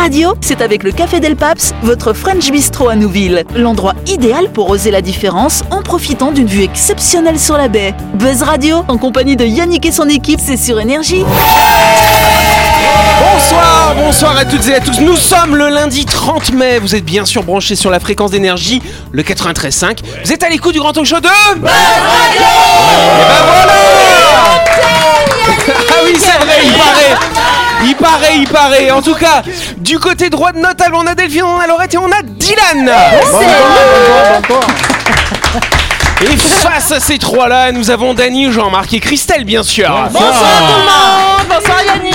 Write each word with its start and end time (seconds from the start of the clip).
Radio, 0.00 0.32
c'est 0.40 0.62
avec 0.62 0.82
le 0.82 0.92
Café 0.92 1.20
Del 1.20 1.36
Paps, 1.36 1.74
votre 1.82 2.14
French 2.14 2.50
Bistro 2.50 2.88
à 2.88 2.96
Nouville. 2.96 3.44
L'endroit 3.54 3.92
idéal 4.06 4.50
pour 4.50 4.70
oser 4.70 4.90
la 4.90 5.02
différence 5.02 5.62
en 5.70 5.82
profitant 5.82 6.32
d'une 6.32 6.46
vue 6.46 6.62
exceptionnelle 6.62 7.38
sur 7.38 7.58
la 7.58 7.68
baie. 7.68 7.94
Buzz 8.14 8.42
Radio, 8.42 8.82
en 8.88 8.96
compagnie 8.96 9.36
de 9.36 9.44
Yannick 9.44 9.84
et 9.84 9.92
son 9.92 10.08
équipe, 10.08 10.40
c'est 10.42 10.56
sur 10.56 10.80
Énergie. 10.80 11.22
Bonsoir, 13.20 13.94
bonsoir 13.94 14.38
à 14.38 14.46
toutes 14.46 14.66
et 14.68 14.74
à 14.74 14.80
tous. 14.80 15.00
Nous 15.00 15.16
sommes 15.16 15.54
le 15.54 15.68
lundi 15.68 16.06
30 16.06 16.54
mai. 16.54 16.78
Vous 16.78 16.94
êtes 16.94 17.04
bien 17.04 17.26
sûr 17.26 17.42
branchés 17.42 17.76
sur 17.76 17.90
la 17.90 18.00
fréquence 18.00 18.30
d'énergie, 18.30 18.80
le 19.12 19.22
93.5. 19.22 19.98
Vous 20.24 20.32
êtes 20.32 20.42
à 20.42 20.48
l'écoute 20.48 20.72
du 20.72 20.80
grand 20.80 20.94
talk 20.94 21.04
show 21.04 21.20
de 21.20 21.28
Buzz 21.56 21.68
Radio 21.68 22.40
ben 23.28 24.99
Ah 25.48 25.94
oui, 26.04 26.16
c'est 26.18 26.44
vrai, 26.44 26.60
il 26.64 26.72
paraît. 26.72 27.16
Il 27.84 27.96
paraît, 27.96 28.36
il 28.36 28.48
paraît. 28.48 28.90
En 28.90 29.02
tout 29.02 29.14
cas, 29.14 29.42
du 29.78 29.98
côté 29.98 30.28
droit 30.30 30.52
de 30.52 30.58
notre 30.58 30.76
table, 30.76 30.94
on 30.94 31.06
a 31.06 31.14
Delphine, 31.14 31.44
on 31.44 31.58
a 31.58 31.66
Laurette 31.66 31.94
et 31.94 31.98
on 31.98 32.10
a 32.10 32.22
Dylan. 32.22 32.90
Et 36.22 36.36
face 36.36 36.92
à 36.92 37.00
ces 37.00 37.18
trois-là, 37.18 37.72
nous 37.72 37.90
avons 37.90 38.12
Dany, 38.12 38.52
Jean-Marc 38.52 38.92
et 38.92 39.00
Christelle, 39.00 39.44
bien 39.44 39.62
sûr. 39.62 39.88
Bonsoir 40.12 40.32
tout 40.32 40.74
le 40.74 40.84
monde 40.84 41.48
Bonsoir 41.48 41.82
Yannick 41.82 42.09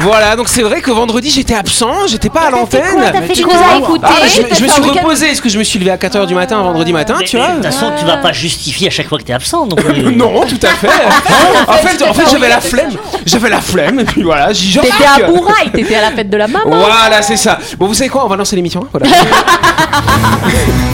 Voilà, 0.00 0.36
donc 0.36 0.48
c'est 0.48 0.62
vrai 0.62 0.80
que 0.80 0.90
vendredi 0.90 1.30
j'étais 1.30 1.54
absent, 1.54 2.06
j'étais 2.08 2.28
pas 2.30 2.42
à 2.42 2.50
l'antenne. 2.50 2.82
T'as 3.12 3.22
fait 3.22 3.32
Tu 3.32 3.42
quoi 3.42 3.54
nous 3.54 3.60
as 3.60 3.78
écoutés 3.78 4.06
Ah, 4.06 4.26
je, 4.28 4.42
me- 4.42 4.48
je 4.54 4.62
me 4.62 4.66
t'as 4.68 4.72
suis 4.74 4.82
reposé, 4.82 5.26
est-ce 5.30 5.42
que 5.42 5.48
je 5.48 5.58
me 5.58 5.64
suis 5.64 5.78
levé 5.78 5.90
à 5.90 5.96
4h 5.96 6.26
du 6.26 6.34
matin 6.34 6.60
vendredi 6.62 6.92
matin, 6.92 7.16
Mais- 7.18 7.24
tu 7.24 7.36
mais 7.36 7.42
vois 7.42 7.50
De 7.52 7.56
toute 7.56 7.64
façon, 7.72 7.90
tu 7.98 8.04
vas 8.04 8.18
pas 8.18 8.32
justifier 8.32 8.88
à 8.88 8.90
chaque 8.90 9.08
fois 9.08 9.18
que 9.18 9.24
t'es 9.24 9.32
absent. 9.32 9.66
Donc, 9.66 9.80
euh, 9.84 10.10
Non, 10.10 10.44
tout 10.46 10.58
à 10.62 10.68
fait. 10.68 10.88
en 11.68 11.72
fait, 11.74 12.02
en 12.08 12.14
fait 12.14 12.24
j'avais 12.30 12.48
la 12.48 12.60
flemme. 12.60 12.92
J'avais 13.26 13.50
la 13.50 13.60
flemme, 13.60 14.00
et 14.00 14.04
puis 14.04 14.22
voilà, 14.22 14.52
j'y 14.52 14.70
je 14.70 14.80
T'étais 14.80 15.04
à 15.04 15.26
Bourail, 15.26 15.70
t'étais 15.72 15.96
à 15.96 16.02
la 16.02 16.10
fête 16.12 16.30
de 16.30 16.36
la 16.36 16.46
maman 16.46 16.70
Voilà, 16.70 17.20
c'est 17.22 17.36
ça. 17.36 17.58
Bon, 17.78 17.86
vous 17.86 17.94
savez 17.94 18.10
quoi, 18.10 18.24
on 18.24 18.28
va 18.28 18.36
lancer 18.36 18.54
l'émission. 18.56 18.82
hein, 18.84 18.88
Voilà. 18.92 19.06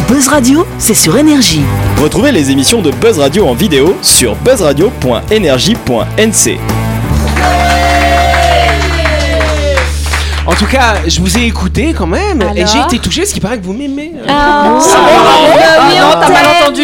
Buzz 0.09 0.29
Radio, 0.29 0.67
c'est 0.79 0.95
sur 0.95 1.17
Énergie. 1.17 1.63
Retrouvez 2.03 2.31
les 2.33 2.51
émissions 2.51 2.83
de 2.83 2.91
Buzz 2.91 3.19
Radio 3.19 3.47
en 3.49 3.55
vidéo 3.55 3.97
sur 4.03 4.35
buzzradio.energie.nc. 4.37 6.59
En 10.47 10.53
tout 10.55 10.67
cas, 10.67 10.97
je 11.07 11.21
vous 11.21 11.39
ai 11.39 11.45
écouté 11.47 11.95
quand 11.97 12.07
même, 12.07 12.43
et 12.55 12.67
j'ai 12.67 12.79
été 12.81 12.99
touché 12.99 13.23
parce 13.23 13.33
qu'il 13.33 13.41
paraît 13.41 13.59
que 13.59 13.65
vous 13.65 13.73
m'aimez. 13.73 14.13
Ah, 14.29 14.79
Ah, 14.79 15.87
oui, 15.89 15.99
non, 15.99 16.07
on 16.17 16.21
t'as 16.21 16.29
mal 16.31 16.47
entendu. 16.63 16.83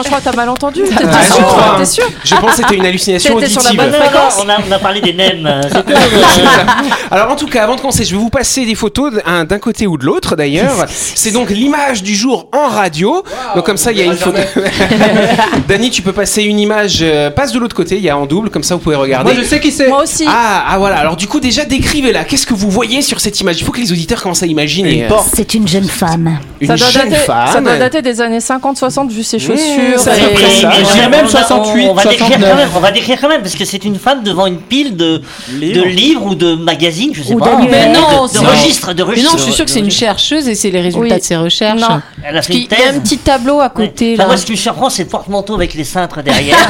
Non, 0.00 0.02
je 0.02 0.08
crois 0.08 0.20
que 0.20 0.24
t'as 0.24 0.36
mal 0.36 0.48
entendu. 0.48 0.82
T'es 0.82 1.04
Ah, 1.06 1.18
je 1.22 1.32
sûr 1.34 1.46
crois. 1.46 1.74
T'es 1.78 1.84
sûr 1.84 2.04
Je 2.24 2.34
pense 2.36 2.50
que 2.52 2.56
c'était 2.56 2.76
une 2.76 2.86
hallucination 2.86 3.34
T'étais 3.36 3.50
sur 3.50 3.62
la 3.62 3.70
auditive. 3.70 3.90
bonne 3.90 3.92
non, 3.92 4.04
non, 4.04 4.10
fréquence 4.10 4.42
on, 4.44 4.48
a, 4.48 4.56
on 4.68 4.72
a 4.72 4.78
parlé 4.78 5.00
des 5.00 5.12
nems. 5.12 5.46
euh. 5.46 5.60
Alors 7.10 7.30
en 7.30 7.36
tout 7.36 7.46
cas, 7.46 7.64
avant 7.64 7.76
de 7.76 7.80
commencer, 7.80 8.04
je 8.04 8.12
vais 8.14 8.20
vous 8.20 8.30
passer 8.30 8.64
des 8.64 8.74
photos 8.74 9.12
d'un 9.48 9.58
côté 9.58 9.86
ou 9.86 9.96
de 9.98 10.04
l'autre 10.04 10.36
d'ailleurs. 10.36 10.86
C'est 10.88 11.32
donc 11.32 11.50
l'image 11.50 12.02
du 12.02 12.14
jour 12.14 12.48
en 12.52 12.68
radio. 12.68 13.22
Donc 13.54 13.66
comme 13.66 13.76
ça, 13.76 13.92
il 13.92 13.98
y 13.98 14.02
a 14.02 14.04
une 14.04 14.16
photo. 14.16 14.38
Dany, 15.68 15.90
tu 15.90 16.02
peux 16.02 16.12
passer 16.12 16.42
une 16.42 16.58
image, 16.58 16.98
euh, 17.02 17.30
passe 17.30 17.52
de 17.52 17.58
l'autre 17.58 17.76
côté, 17.76 17.96
il 17.96 18.02
y 18.02 18.08
a 18.10 18.16
en 18.16 18.26
double, 18.26 18.50
comme 18.50 18.62
ça 18.62 18.74
vous 18.74 18.80
pouvez 18.80 18.96
regarder. 18.96 19.32
Moi 19.32 19.42
je 19.42 19.46
sais 19.46 19.60
qui 19.60 19.70
c'est. 19.72 19.88
Moi 19.88 20.02
aussi. 20.02 20.24
Ah, 20.26 20.64
ah 20.68 20.78
voilà, 20.78 20.98
alors 20.98 21.16
du 21.16 21.26
coup 21.26 21.40
déjà 21.40 21.64
décrivez-la, 21.64 22.24
qu'est-ce 22.24 22.46
que 22.46 22.54
vous 22.54 22.70
voyez 22.70 23.02
sur 23.02 23.20
cette 23.20 23.38
image? 23.40 23.60
Il 23.60 23.64
faut 23.64 23.72
que 23.72 23.80
les 23.80 23.92
auditeurs 23.92 24.22
commencent 24.22 24.42
à 24.42 24.46
imaginer. 24.46 25.06
C'est 25.34 25.54
une 25.54 25.68
jeune 25.68 25.84
femme. 25.88 26.38
Une 26.60 26.68
ça, 26.68 26.76
doit 26.76 26.88
jeune 26.90 27.08
dater, 27.10 27.24
femme. 27.24 27.48
ça 27.52 27.60
doit 27.60 27.76
dater 27.78 28.02
des 28.02 28.20
années 28.20 28.38
50-60 28.38 29.08
vu 29.08 29.22
ses 29.22 29.38
chaussures. 29.38 29.56
ça 29.56 29.89
mais 29.96 31.08
même 31.08 31.24
on 31.24 31.28
va- 31.28 31.44
68, 31.44 31.88
on 31.88 31.94
va 31.94 32.02
décrire 32.04 32.26
69. 32.26 32.50
quand 32.50 32.56
même, 32.56 32.68
on 32.76 32.80
va 32.80 32.90
décrire 32.90 33.20
quand 33.20 33.28
même 33.28 33.42
parce 33.42 33.54
que 33.54 33.64
c'est 33.64 33.84
une 33.84 33.98
femme 33.98 34.22
devant 34.22 34.46
une 34.46 34.58
pile 34.60 34.96
de 34.96 35.20
de 35.50 35.82
livres 35.82 36.26
ou 36.26 36.34
de 36.34 36.54
magazines, 36.54 37.12
je 37.14 37.22
sais 37.22 37.34
Ou 37.34 37.38
pas. 37.38 37.58
Mais 37.70 37.88
non, 37.92 38.26
de, 38.26 38.32
de 38.34 38.38
registres, 38.46 38.92
de 38.94 39.02
Mais 39.02 39.10
registres. 39.10 39.32
non, 39.32 39.38
je 39.38 39.42
suis 39.44 39.52
sûre 39.52 39.64
que 39.64 39.70
c'est 39.70 39.80
une 39.80 39.90
chercheuse 39.90 40.48
et 40.48 40.54
c'est 40.54 40.70
les 40.70 40.80
résultats 40.80 41.14
Oui. 41.14 41.20
de 41.20 41.24
ses 41.24 41.36
recherches. 41.36 41.80
Non. 41.80 42.00
Elle 42.22 42.36
a 42.38 42.42
fait 42.42 42.52
une 42.54 42.60
qu'il 42.68 42.70
y 42.70 42.74
a 42.74 42.86
thèse. 42.88 42.96
un 42.96 43.00
petit 43.00 43.18
tableau 43.18 43.60
à 43.60 43.68
côté 43.70 44.14
Enfin, 44.14 44.22
là. 44.24 44.26
moi, 44.28 44.36
ce 44.36 44.46
qui 44.46 44.52
me 44.52 44.56
surprend, 44.56 44.90
c'est 44.90 45.02
le 45.04 45.08
porte-manteau 45.08 45.54
avec 45.54 45.74
les 45.74 45.84
cintres 45.84 46.22
derrière. 46.22 46.56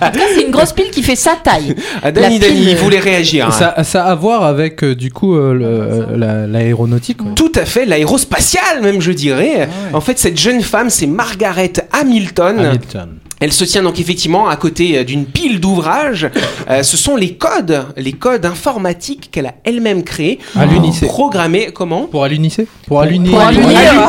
En 0.00 0.10
tout 0.10 0.18
cas, 0.18 0.24
c'est 0.34 0.42
une 0.42 0.50
grosse 0.50 0.72
pile 0.72 0.90
qui 0.90 1.02
fait 1.02 1.16
sa 1.16 1.36
taille. 1.36 1.74
Ah, 2.02 2.10
Dany, 2.12 2.38
pile, 2.38 2.68
il 2.68 2.76
voulait 2.76 2.98
réagir. 2.98 3.48
hein. 3.48 3.50
Ça, 3.52 3.82
ça 3.84 4.04
a 4.04 4.12
à 4.12 4.14
voir 4.14 4.44
avec 4.44 4.84
euh, 4.84 4.94
du 4.94 5.10
coup 5.10 5.34
euh, 5.36 5.58
euh, 5.62 6.16
la- 6.16 6.46
l'aéronautique. 6.46 7.18
Tout 7.34 7.52
à 7.54 7.64
fait, 7.64 7.86
l'aérospatiale 7.86 8.82
même 8.82 9.00
je 9.00 9.12
dirais. 9.12 9.68
En 9.92 10.00
fait 10.00 10.18
cette 10.18 10.38
jeune 10.38 10.60
femme 10.62 10.90
c'est 10.90 11.06
Margaret 11.06 11.72
Hamilton. 11.92 12.58
Hamilton. 12.58 13.08
Elle 13.40 13.52
se 13.52 13.64
tient 13.64 13.82
donc 13.82 13.98
effectivement 13.98 14.48
à 14.48 14.54
côté 14.56 14.98
euh, 14.98 15.04
d'une 15.04 15.24
pile 15.24 15.58
d'ouvrages. 15.60 16.28
Euh, 16.70 16.82
ce 16.84 16.96
sont 16.96 17.16
les 17.16 17.34
codes, 17.34 17.86
les 17.96 18.12
codes 18.12 18.44
informatiques 18.46 19.30
qu'elle 19.32 19.46
a 19.46 19.54
elle-même 19.64 20.04
créés. 20.04 20.38
À 20.56 20.64
l'UNICEF. 20.66 21.08
Programmés 21.08 21.70
comment? 21.74 22.02
Pour 22.06 22.24
l'UNICEF? 22.26 22.68
Pour 22.86 23.02
l'UNICEF. 23.02 23.32
Pour. 23.32 23.40
À 23.46 23.50
l'unir. 23.50 24.08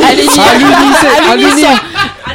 À 1.31 1.35
l'unisson. 1.35 1.67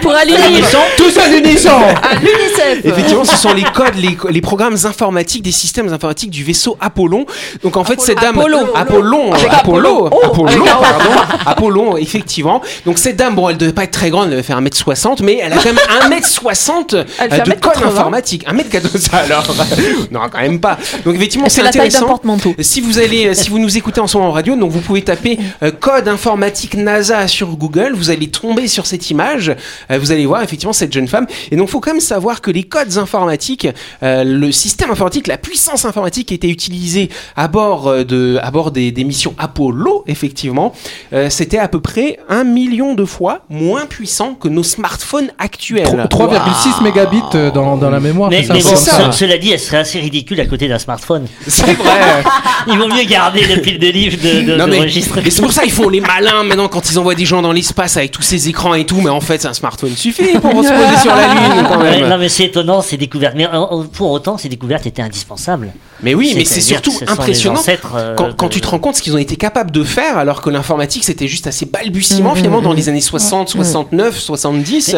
Pour 0.00 0.12
à 0.14 0.24
l'unisson. 0.24 0.78
Tous 0.96 1.16
à 1.18 1.28
l'unisson 1.28 1.70
À 1.70 2.14
l'UNICEF. 2.14 2.84
Effectivement, 2.84 3.24
ce 3.24 3.36
sont 3.36 3.52
les 3.52 3.62
codes, 3.62 3.96
les, 3.96 4.16
les 4.30 4.40
programmes 4.40 4.76
informatiques 4.84 5.42
des 5.42 5.52
systèmes 5.52 5.92
informatiques 5.92 6.30
du 6.30 6.44
vaisseau 6.44 6.76
Apollon. 6.80 7.26
Donc 7.62 7.76
en 7.76 7.84
fait, 7.84 8.00
cette 8.00 8.20
dame, 8.20 8.38
Apollon. 8.38 8.66
Apollon, 8.74 9.32
Apollo, 9.32 10.06
Apollo. 10.06 10.08
Oh, 10.12 10.20
Apollon, 10.24 10.46
avec 10.46 10.60
un 10.60 10.76
O. 10.76 10.80
pardon, 10.80 11.10
Apollon, 11.46 11.96
effectivement. 11.96 12.62
Donc 12.86 12.98
cette 12.98 13.16
dame, 13.16 13.34
bon, 13.34 13.48
elle 13.48 13.56
devait 13.56 13.72
pas 13.72 13.84
être 13.84 13.90
très 13.92 14.10
grande, 14.10 14.24
elle 14.26 14.30
devait 14.32 14.42
faire 14.42 14.60
1m60, 14.60 15.22
mais 15.22 15.38
elle 15.42 15.52
a 15.52 15.56
quand 15.56 15.64
même 15.64 15.78
1m60 16.10 17.04
Elle 17.20 17.30
fait 17.30 17.40
euh, 17.40 17.44
de 17.44 17.50
1m80. 17.52 17.60
code 17.60 17.82
informatique. 17.84 18.46
1m80, 18.48 18.98
ça 18.98 19.16
alors 19.18 19.44
Non, 20.10 20.20
quand 20.30 20.40
même 20.40 20.60
pas. 20.60 20.78
Donc 21.04 21.14
effectivement, 21.16 21.48
c'est 21.48 21.62
la 21.62 21.68
intéressant. 21.68 22.20
Si 22.60 22.80
vous 22.80 22.98
allez, 22.98 23.28
euh, 23.28 23.34
si 23.34 23.50
vous 23.50 23.58
nous 23.58 23.76
écoutez 23.76 24.00
en 24.00 24.06
ce 24.06 24.16
moment 24.16 24.30
en 24.30 24.32
radio, 24.32 24.56
donc 24.56 24.70
vous 24.70 24.80
pouvez 24.80 25.02
taper 25.02 25.38
euh, 25.62 25.70
code 25.70 26.08
informatique 26.08 26.74
NASA 26.74 27.26
sur 27.28 27.48
Google, 27.48 27.92
vous 27.94 28.10
allez 28.10 28.28
tomber 28.28 28.68
sur 28.68 28.86
cette 28.86 29.10
image, 29.10 29.54
vous 29.96 30.12
allez 30.12 30.26
voir 30.26 30.42
effectivement 30.42 30.72
cette 30.72 30.92
jeune 30.92 31.08
femme. 31.08 31.26
Et 31.50 31.56
donc, 31.56 31.68
faut 31.68 31.80
quand 31.80 31.92
même 31.92 32.00
savoir 32.00 32.40
que 32.40 32.50
les 32.50 32.64
codes 32.64 32.98
informatiques, 32.98 33.68
euh, 34.02 34.24
le 34.24 34.52
système 34.52 34.90
informatique, 34.90 35.26
la 35.26 35.38
puissance 35.38 35.84
informatique 35.84 36.28
qui 36.28 36.34
était 36.34 36.48
utilisée 36.48 37.08
à 37.36 37.48
bord 37.48 37.88
euh, 37.88 38.04
de, 38.04 38.38
à 38.42 38.50
bord 38.50 38.70
des, 38.70 38.90
des 38.90 39.04
missions 39.04 39.34
Apollo, 39.38 40.04
effectivement, 40.06 40.72
euh, 41.12 41.30
c'était 41.30 41.58
à 41.58 41.68
peu 41.68 41.80
près 41.80 42.18
un 42.28 42.44
million 42.44 42.94
de 42.94 43.04
fois 43.04 43.40
moins 43.48 43.86
puissant 43.86 44.34
que 44.34 44.48
nos 44.48 44.62
smartphones 44.62 45.30
actuels. 45.38 46.06
3,6 46.10 46.82
mégabits 46.82 47.22
euh, 47.34 47.50
dans, 47.50 47.76
dans 47.76 47.90
la 47.90 48.00
mémoire. 48.00 48.30
mais 48.30 48.42
ça, 48.42 48.54
bon, 48.54 48.60
c'est 48.62 48.76
ça. 48.76 49.12
ce- 49.12 49.18
cela 49.18 49.38
dit, 49.38 49.52
elle 49.52 49.60
serait 49.60 49.78
assez 49.78 50.00
ridicule 50.00 50.40
à 50.40 50.46
côté 50.46 50.68
d'un 50.68 50.78
smartphone. 50.78 51.26
C'est 51.46 51.72
vrai. 51.74 52.22
Il 52.66 52.78
vaut 52.78 52.88
mieux 52.88 53.04
garder 53.04 53.44
le 53.46 53.60
pile 53.62 53.78
de 53.78 53.86
livres 53.88 54.16
de, 54.22 54.42
de, 54.52 54.56
Non, 54.56 54.66
de 54.66 54.70
mais, 54.70 54.78
et 54.88 55.30
c'est 55.30 55.42
pour 55.42 55.52
ça 55.52 55.64
ils 55.64 55.70
font 55.70 55.88
les 55.88 56.00
malins 56.00 56.42
maintenant 56.44 56.68
quand 56.68 56.90
ils 56.90 56.98
envoient 56.98 57.14
des 57.14 57.24
gens 57.24 57.40
dans 57.42 57.52
l'espace 57.52 57.96
avec 57.96 58.10
tous 58.10 58.22
ces 58.22 58.48
écrans 58.48 58.74
et 58.74 58.84
tout, 58.84 59.00
mais 59.00 59.10
en 59.10 59.20
fait, 59.20 59.40
c'est 59.42 59.48
un 59.48 59.54
smartphone 59.54 59.77
suffit 59.86 60.38
pour 60.38 60.50
se 60.64 60.68
poser 60.68 60.96
sur 61.00 61.14
la 61.14 61.28
Lune 61.28 61.66
quand 61.68 61.78
Ouais, 61.80 62.00
même. 62.00 62.08
non 62.10 62.18
mais 62.18 62.28
c'est 62.28 62.44
étonnant 62.44 62.82
ces 62.82 62.96
découvertes. 62.96 63.34
Mais 63.36 63.46
euh, 63.46 63.84
pour 63.92 64.10
autant, 64.10 64.36
ces 64.38 64.48
découvertes 64.48 64.86
étaient 64.86 65.02
indispensables. 65.02 65.72
Mais 66.02 66.14
oui, 66.14 66.32
mais 66.36 66.44
c'est 66.44 66.60
surtout 66.60 66.90
ce 66.92 67.04
impressionnant 67.10 67.60
euh, 67.94 68.14
quand, 68.16 68.34
quand 68.36 68.48
de- 68.48 68.52
tu 68.52 68.60
te 68.60 68.66
rends 68.68 68.78
compte 68.78 68.96
ce 68.96 69.02
qu'ils 69.02 69.14
ont 69.14 69.18
été 69.18 69.36
capables 69.36 69.70
de 69.70 69.84
faire 69.84 70.18
alors 70.18 70.42
que 70.42 70.50
l'informatique 70.50 71.04
c'était 71.04 71.28
juste 71.28 71.46
assez 71.46 71.66
balbutiement 71.66 72.34
finalement 72.34 72.60
dans 72.62 72.72
les 72.72 72.88
années 72.88 73.00
60, 73.00 73.48
69, 73.48 74.18
70. 74.18 74.96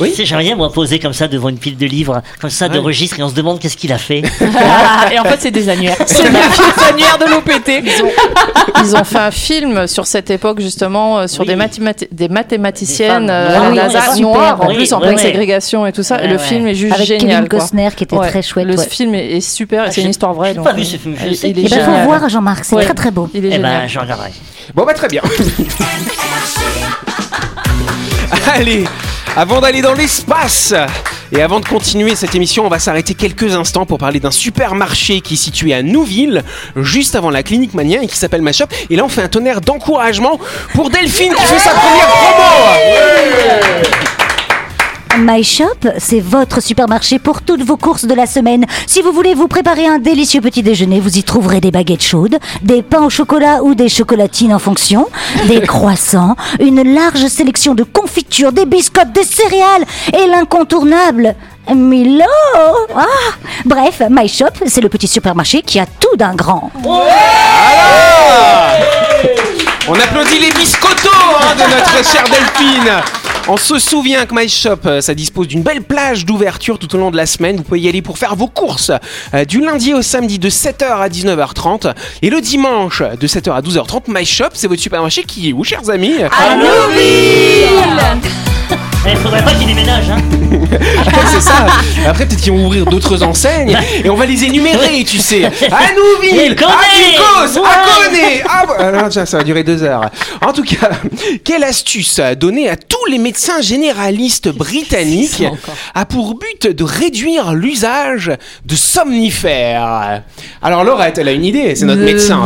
Oui. 0.00 0.10
Tu 0.10 0.16
sais, 0.16 0.24
J'aimerais 0.26 0.44
bien 0.44 0.54
moi 0.56 0.72
poser 0.72 0.98
comme 0.98 1.12
ça 1.12 1.26
devant 1.28 1.48
une 1.48 1.58
pile 1.58 1.76
de 1.76 1.86
livres, 1.86 2.22
comme 2.40 2.50
ça 2.50 2.68
de 2.68 2.78
registres, 2.78 3.18
et 3.18 3.22
on 3.22 3.28
se 3.28 3.34
demande 3.34 3.58
qu'est-ce 3.58 3.76
qu'il 3.76 3.92
a 3.92 3.98
fait. 3.98 4.18
Et 5.12 5.18
en 5.18 5.24
fait, 5.24 5.36
c'est 5.40 5.50
des 5.50 5.68
annuaires. 5.68 5.96
C'est 6.06 6.22
des 6.22 6.28
annuaires 6.88 7.18
de 7.18 7.24
l'OPT. 7.30 7.82
Ils 7.84 8.02
ont, 8.04 8.10
ils 8.84 8.96
ont 8.96 9.04
fait 9.04 9.18
un 9.18 9.30
film 9.30 9.86
sur 9.88 10.06
cette 10.06 10.30
époque 10.30 10.60
justement 10.60 11.18
euh, 11.18 11.26
sur 11.26 11.40
Oui. 11.42 11.48
des, 11.48 11.56
mathémati- 11.56 12.08
des 12.12 12.28
mathématiciennes 12.28 13.26
Des 13.26 13.32
euh, 13.32 13.48
noires. 13.48 13.64
à 13.64 13.70
Oui, 13.70 13.76
Lazare, 13.76 14.02
super. 14.14 14.20
noires 14.20 14.60
en 14.62 14.68
Oui, 14.68 14.74
plus 14.76 14.92
en 14.92 15.00
pleine 15.00 15.18
ségrégation 15.18 15.86
et 15.86 15.92
tout 15.92 16.02
ça. 16.04 16.22
et 16.22 16.28
le 16.28 16.34
Ouais, 16.36 16.38
film 16.38 16.66
est 16.68 16.74
juste 16.74 16.94
Avec 16.94 17.06
génial. 17.06 17.28
Kevin 17.36 17.48
quoi. 17.48 17.58
Costner 17.58 17.88
qui 17.96 18.04
était 18.04 18.16
Ouais. 18.16 18.28
très 18.28 18.42
chouette. 18.42 18.66
Le 18.66 18.76
ouais. 18.76 18.88
film 18.88 19.14
est, 19.14 19.36
est 19.36 19.40
super. 19.40 19.84
Ah, 19.86 19.90
c'est 19.90 20.02
une 20.02 20.10
histoire 20.10 20.32
vraie. 20.34 20.50
j'ai 20.50 20.54
donc, 20.56 20.64
pas 20.64 20.72
vu 20.74 20.82
euh, 20.82 20.84
ce 20.84 20.96
film, 20.96 21.16
je 21.20 21.26
il- 21.26 21.36
sais 21.36 21.50
il 21.50 21.58
est 21.58 21.62
Eh 21.66 21.68
ben, 21.70 21.78
faut 21.80 21.84
génial. 21.86 22.06
voir 22.06 22.28
Jean-Marc, 22.28 22.64
c'est 22.64 22.76
Ouais. 22.76 22.84
très 22.84 22.94
très 22.94 23.10
beau. 23.10 23.28
Il 23.34 23.44
est 23.44 23.48
Eh 23.48 23.52
génial. 23.52 23.80
ben, 23.82 23.88
je 23.88 23.98
regarderai. 23.98 24.30
Bon 24.74 24.84
bah 24.84 24.94
très 24.94 25.08
bien. 25.08 25.22
Allez, 28.54 28.84
avant 29.36 29.60
d'aller 29.60 29.82
dans 29.82 29.94
l'espace 29.94 30.74
et 31.30 31.42
avant 31.42 31.60
de 31.60 31.66
continuer 31.66 32.16
cette 32.16 32.34
émission, 32.34 32.64
on 32.66 32.68
va 32.68 32.78
s'arrêter 32.78 33.14
quelques 33.14 33.54
instants 33.54 33.86
pour 33.86 33.98
parler 33.98 34.20
d'un 34.20 34.30
supermarché 34.30 35.20
qui 35.20 35.34
est 35.34 35.38
situé 35.38 35.74
à 35.74 35.82
Nouville, 35.82 36.42
juste 36.76 37.14
avant 37.14 37.30
la 37.30 37.42
clinique 37.42 37.74
Mania 37.74 38.02
et 38.02 38.06
qui 38.06 38.16
s'appelle 38.16 38.42
Mashop. 38.42 38.68
Et 38.90 38.96
là, 38.96 39.04
on 39.04 39.08
fait 39.08 39.22
un 39.22 39.28
tonnerre 39.28 39.60
d'encouragement 39.60 40.38
pour 40.74 40.90
Delphine 40.90 41.34
qui 41.34 41.44
fait 41.44 41.58
sa 41.58 41.70
première 41.70 42.08
promo. 42.08 43.08
My 45.16 45.42
Shop, 45.42 45.64
c'est 45.98 46.20
votre 46.20 46.60
supermarché 46.62 47.18
pour 47.18 47.42
toutes 47.42 47.62
vos 47.62 47.76
courses 47.76 48.04
de 48.04 48.14
la 48.14 48.26
semaine. 48.26 48.66
Si 48.86 49.02
vous 49.02 49.12
voulez 49.12 49.34
vous 49.34 49.48
préparer 49.48 49.86
un 49.86 49.98
délicieux 49.98 50.40
petit 50.40 50.62
déjeuner, 50.62 51.00
vous 51.00 51.16
y 51.18 51.22
trouverez 51.22 51.60
des 51.60 51.70
baguettes 51.70 52.02
chaudes, 52.02 52.38
des 52.62 52.82
pains 52.82 53.02
au 53.02 53.10
chocolat 53.10 53.62
ou 53.62 53.74
des 53.74 53.88
chocolatines 53.88 54.52
en 54.54 54.58
fonction, 54.58 55.06
des 55.46 55.60
croissants, 55.66 56.36
une 56.60 56.94
large 56.94 57.26
sélection 57.26 57.74
de 57.74 57.84
confitures, 57.84 58.52
des 58.52 58.66
biscottes, 58.66 59.12
des 59.12 59.24
céréales 59.24 59.84
et 60.12 60.26
l'incontournable, 60.28 61.34
Milo 61.74 62.24
Ah 62.96 63.04
Bref, 63.64 64.02
My 64.10 64.28
Shop, 64.28 64.46
c'est 64.66 64.80
le 64.80 64.88
petit 64.88 65.08
supermarché 65.08 65.62
qui 65.62 65.78
a 65.80 65.86
tout 65.86 66.16
d'un 66.16 66.34
grand. 66.34 66.70
On 69.90 69.94
applaudit 69.94 70.38
les 70.38 70.50
biscottos 70.50 71.08
hein, 71.40 71.54
de 71.54 71.62
notre 71.62 72.12
chère 72.12 72.24
Delphine. 72.24 73.02
On 73.50 73.56
se 73.56 73.78
souvient 73.78 74.26
que 74.26 74.34
My 74.34 74.46
Shop, 74.46 74.80
euh, 74.84 75.00
ça 75.00 75.14
dispose 75.14 75.48
d'une 75.48 75.62
belle 75.62 75.82
plage 75.82 76.26
d'ouverture 76.26 76.78
tout 76.78 76.94
au 76.94 76.98
long 76.98 77.10
de 77.10 77.16
la 77.16 77.24
semaine. 77.24 77.56
Vous 77.56 77.62
pouvez 77.62 77.80
y 77.80 77.88
aller 77.88 78.02
pour 78.02 78.18
faire 78.18 78.36
vos 78.36 78.46
courses 78.46 78.92
euh, 79.32 79.46
du 79.46 79.60
lundi 79.60 79.94
au 79.94 80.02
samedi 80.02 80.38
de 80.38 80.50
7h 80.50 80.84
à 80.84 81.08
19h30 81.08 81.94
et 82.20 82.28
le 82.28 82.42
dimanche 82.42 83.00
de 83.00 83.26
7h 83.26 83.52
à 83.52 83.62
12h30. 83.62 84.02
My 84.08 84.26
Shop, 84.26 84.50
c'est 84.52 84.66
votre 84.66 84.82
supermarché 84.82 85.24
qui 85.24 85.48
est 85.48 85.54
où, 85.54 85.64
chers 85.64 85.88
amis? 85.88 86.16
Il 89.10 89.16
faudrait 89.16 89.42
pas 89.44 89.52
qu'il 89.52 89.66
déménage, 89.66 90.10
hein. 90.10 90.18
C'est 91.32 91.40
ça. 91.40 91.66
Après, 92.06 92.26
peut-être 92.26 92.40
qu'ils 92.40 92.52
vont 92.52 92.66
ouvrir 92.66 92.84
d'autres 92.86 93.22
enseignes 93.22 93.76
et 94.02 94.08
on 94.08 94.14
va 94.16 94.26
les 94.26 94.44
énumérer, 94.44 95.04
tu 95.04 95.18
sais. 95.18 95.44
À 95.70 95.92
Nouville, 95.94 96.52
à 96.52 96.54
Ducos, 96.54 97.64
à. 97.64 98.04
Connay. 98.04 98.42
Ah, 98.48 98.64
alors, 98.78 99.08
tiens, 99.08 99.26
ça 99.26 99.38
va 99.38 99.44
durer 99.44 99.62
deux 99.62 99.82
heures. 99.82 100.10
En 100.46 100.52
tout 100.52 100.62
cas, 100.62 100.90
quelle 101.44 101.64
astuce 101.64 102.20
donnée 102.38 102.68
à 102.68 102.76
tous 102.76 103.04
les 103.10 103.18
médecins 103.18 103.60
généralistes 103.60 104.48
britanniques 104.48 105.42
a 105.94 106.04
pour 106.06 106.34
but 106.38 106.66
de 106.74 106.84
réduire 106.84 107.52
l'usage 107.52 108.32
de 108.64 108.74
somnifères? 108.74 110.22
Alors, 110.62 110.84
Laurette, 110.84 111.18
elle 111.18 111.28
a 111.28 111.32
une 111.32 111.44
idée. 111.44 111.74
C'est 111.76 111.84
notre 111.86 112.02
médecin. 112.02 112.40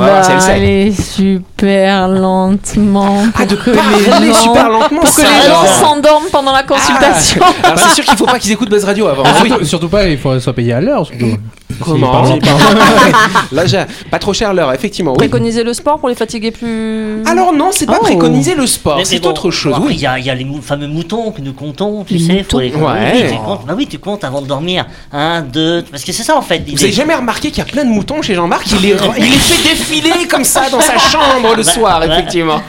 Elle 0.49 0.93
sait. 0.93 1.03
super 1.03 2.09
lentement. 2.09 3.25
Ah, 3.39 3.45
de 3.47 3.55
parler 3.57 3.81
les 4.21 4.29
gens- 4.29 4.35
super 4.35 4.69
lentement, 4.69 5.01
Pour 5.03 5.15
que 5.15 5.21
les 5.23 5.49
gens 5.49 5.67
s'endorment 5.81 6.29
pendant 6.31 6.52
la 6.53 6.63
consultation. 6.63 7.41
Ah. 7.45 7.53
Alors, 7.69 7.79
c'est 7.79 7.95
sûr 7.95 8.05
qu'il 8.05 8.17
faut 8.17 8.27
pas 8.27 8.39
qu'ils 8.39 8.53
écoutent 8.53 8.71
Buzz 8.71 8.85
Radio 8.85 9.07
avant. 9.09 9.23
Ah, 9.27 9.45
surtout, 9.45 9.65
surtout 9.65 9.89
pas, 9.89 10.09
il 10.09 10.19
faut 10.19 10.39
soit 10.41 10.53
payé 10.55 10.73
à 10.73 10.81
l'heure. 10.81 11.07
surtout. 11.07 11.37
Comment 11.83 12.25
Si, 12.27 12.39
pardon. 12.39 12.39
Là, 13.53 13.67
j'ai 13.67 13.83
pas 14.11 14.19
trop 14.19 14.33
cher 14.35 14.53
l'heure, 14.55 14.73
effectivement. 14.73 15.13
oui. 15.13 15.19
Préconiser 15.19 15.65
le 15.65 15.73
sport 15.73 15.99
pour 15.99 16.09
les 16.11 16.15
fatiguer 16.15 16.51
plus. 16.51 17.23
Alors 17.27 17.53
non, 17.53 17.71
c'est 17.73 17.87
pas 17.87 17.99
Oh. 18.01 18.05
préconiser 18.05 18.55
le 18.55 18.67
sport, 18.67 19.01
c'est 19.05 19.21
bon, 19.21 19.31
autre 19.31 19.51
chose. 19.51 19.73
après, 19.75 19.89
oui. 19.89 19.95
Il 19.97 20.01
y, 20.01 20.07
a, 20.07 20.19
il 20.19 20.25
y 20.27 20.31
a 20.31 20.35
les 20.35 20.45
mou- 20.45 20.61
fameux 20.63 20.87
moutons 20.87 21.31
que 21.33 21.41
nous 21.41 21.53
comptons, 21.55 22.05
tu 22.05 22.15
Les 22.15 22.21
sais. 22.27 22.47
Faut 22.49 22.61
les 22.61 22.71
moutons 22.71 22.87
Ouais. 22.87 23.13
Oui, 23.15 23.23
tu 23.31 23.37
comptes, 23.39 23.67
bah 23.67 23.75
oui, 23.77 23.87
tu 23.87 23.99
comptes 23.99 24.23
avant 24.25 24.43
de 24.43 24.47
dormir. 24.47 24.87
Un, 25.13 25.41
deux. 25.43 25.83
Parce 25.91 26.05
que 26.05 26.13
c'est 26.13 26.23
ça 26.23 26.37
en 26.37 26.43
fait 26.43 26.63
Vous 26.71 26.83
avez 26.83 26.93
jamais 26.93 27.15
remarqué 27.15 27.49
qu'il 27.51 27.59
y 27.59 27.67
a 27.67 27.71
plein 27.71 27.85
de 27.85 27.91
moutons 27.91 28.21
chez 28.23 28.35
Jean-Marc? 28.35 28.65
Il 28.71 28.81
les, 28.83 28.95
il 29.19 29.25
les 29.25 29.31
fait 29.31 29.69
défiler 29.71 30.27
comme 30.29 30.45
ça 30.45 30.69
dans 30.71 30.81
sa 30.81 30.99
chambre 30.99 31.55
le 31.57 31.63
Bah, 31.65 31.71
soir, 31.73 32.05
effectivement. 32.05 32.61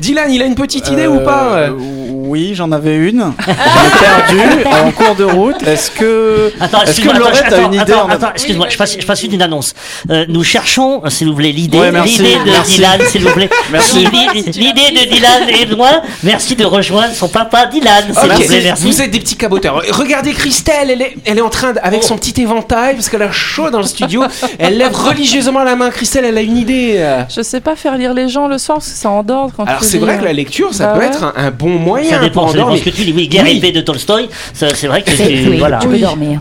Dylan, 0.00 0.30
il 0.30 0.42
a 0.42 0.46
une 0.46 0.54
petite 0.54 0.88
idée 0.88 1.06
ou 1.06 1.16
Euh, 1.20 1.24
pas 1.24 1.68
Oui, 1.72 2.52
j'en 2.54 2.63
avais 2.72 2.96
une. 2.96 3.32
Je 3.40 3.46
l'ai 4.34 4.36
perdue 4.38 4.66
en 4.86 4.90
cours 4.92 5.14
de 5.14 5.24
route. 5.24 5.62
Est-ce 5.66 5.90
que, 5.90 6.52
Attends, 6.60 6.82
est-ce 6.82 7.00
que 7.00 7.08
excuse-moi, 7.08 7.18
Laurette 7.18 7.44
attends, 7.46 7.56
a 7.56 7.60
une 7.66 7.74
idée 7.74 7.92
attends, 7.92 8.04
en- 8.06 8.08
attends, 8.10 8.30
excuse-moi, 8.34 8.66
je 8.70 8.76
passe, 8.76 8.96
je 8.98 9.06
passe 9.06 9.22
une 9.22 9.42
annonce. 9.42 9.74
Euh, 10.10 10.24
nous 10.28 10.44
cherchons, 10.44 11.02
s'il 11.08 11.28
vous 11.28 11.34
plaît, 11.36 11.52
l'idée, 11.52 11.78
Ouais, 11.78 11.90
merci, 11.92 12.22
l'idée 12.22 12.38
de 12.44 12.50
merci. 12.50 12.74
Dylan, 12.76 13.00
s'il 13.08 13.22
vous 13.24 13.32
plaît. 13.32 13.50
Merci. 13.72 13.98
L'idée 14.06 14.90
de 14.92 15.10
Dylan 15.10 15.48
et 15.48 15.64
de 15.66 15.74
moi. 15.74 16.02
Merci 16.22 16.54
de 16.56 16.64
rejoindre 16.64 17.14
son 17.14 17.28
papa 17.28 17.66
Dylan, 17.66 18.04
s'il 18.12 18.30
Ok, 18.30 18.36
vous 18.38 18.46
plaît, 18.46 18.60
merci. 18.64 18.84
Vous 18.84 19.02
êtes 19.02 19.10
des 19.10 19.20
petits 19.20 19.36
caboteurs. 19.36 19.82
Regardez 19.90 20.32
Christelle, 20.32 20.90
elle 20.90 21.02
est, 21.02 21.16
elle 21.24 21.38
est 21.38 21.42
en 21.42 21.48
train, 21.50 21.72
de, 21.72 21.78
avec 21.82 22.02
son 22.04 22.16
petit 22.16 22.40
éventail, 22.40 22.94
parce 22.94 23.08
qu'elle 23.08 23.22
a 23.22 23.32
chaud 23.32 23.70
dans 23.70 23.78
le 23.80 23.86
studio, 23.86 24.22
elle 24.58 24.78
lève 24.78 24.94
religieusement 24.94 25.62
la 25.64 25.76
main. 25.76 25.90
Christelle, 25.90 26.24
elle 26.24 26.38
a 26.38 26.42
une 26.42 26.56
idée. 26.56 27.04
Je 27.34 27.42
sais 27.42 27.60
pas 27.60 27.76
faire 27.76 27.96
lire 27.96 28.14
les 28.14 28.28
gens 28.28 28.46
le 28.48 28.58
soir 28.58 28.78
parce 28.78 28.90
que 28.90 28.96
ça 28.98 29.10
endort 29.10 29.50
quand 29.56 29.64
Alors 29.64 29.80
tu 29.80 29.86
c'est 29.86 29.98
vrai 29.98 30.14
euh. 30.14 30.18
que 30.18 30.24
la 30.24 30.32
lecture, 30.32 30.72
ça 30.72 30.86
Bah 30.86 30.92
peut 30.94 31.00
ouais. 31.00 31.06
être 31.06 31.24
un, 31.24 31.32
un 31.36 31.50
bon 31.50 31.70
moyen 31.70 32.10
Ça 32.10 32.18
dépend, 32.18 32.46
pour 32.54 32.68
ça 32.70 32.70
dépend 32.70 32.70
endormir. 32.70 32.78
ce 32.84 32.90
que 32.90 32.96
tu 32.96 33.04
dis. 33.04 33.12
Oui, 33.14 33.28
Guerre 33.28 33.44
Oui. 33.44 33.56
épée 33.58 33.72
de 33.72 33.80
Tolstoï, 33.80 34.28
ça, 34.52 34.68
c'est 34.74 34.86
vrai 34.86 35.02
que 35.02 35.10
C'est- 35.10 35.26
tu, 35.28 35.48
oui, 35.48 35.58
voilà. 35.58 35.78
tu 35.78 35.88
peux 35.88 35.98
dormir. 35.98 36.40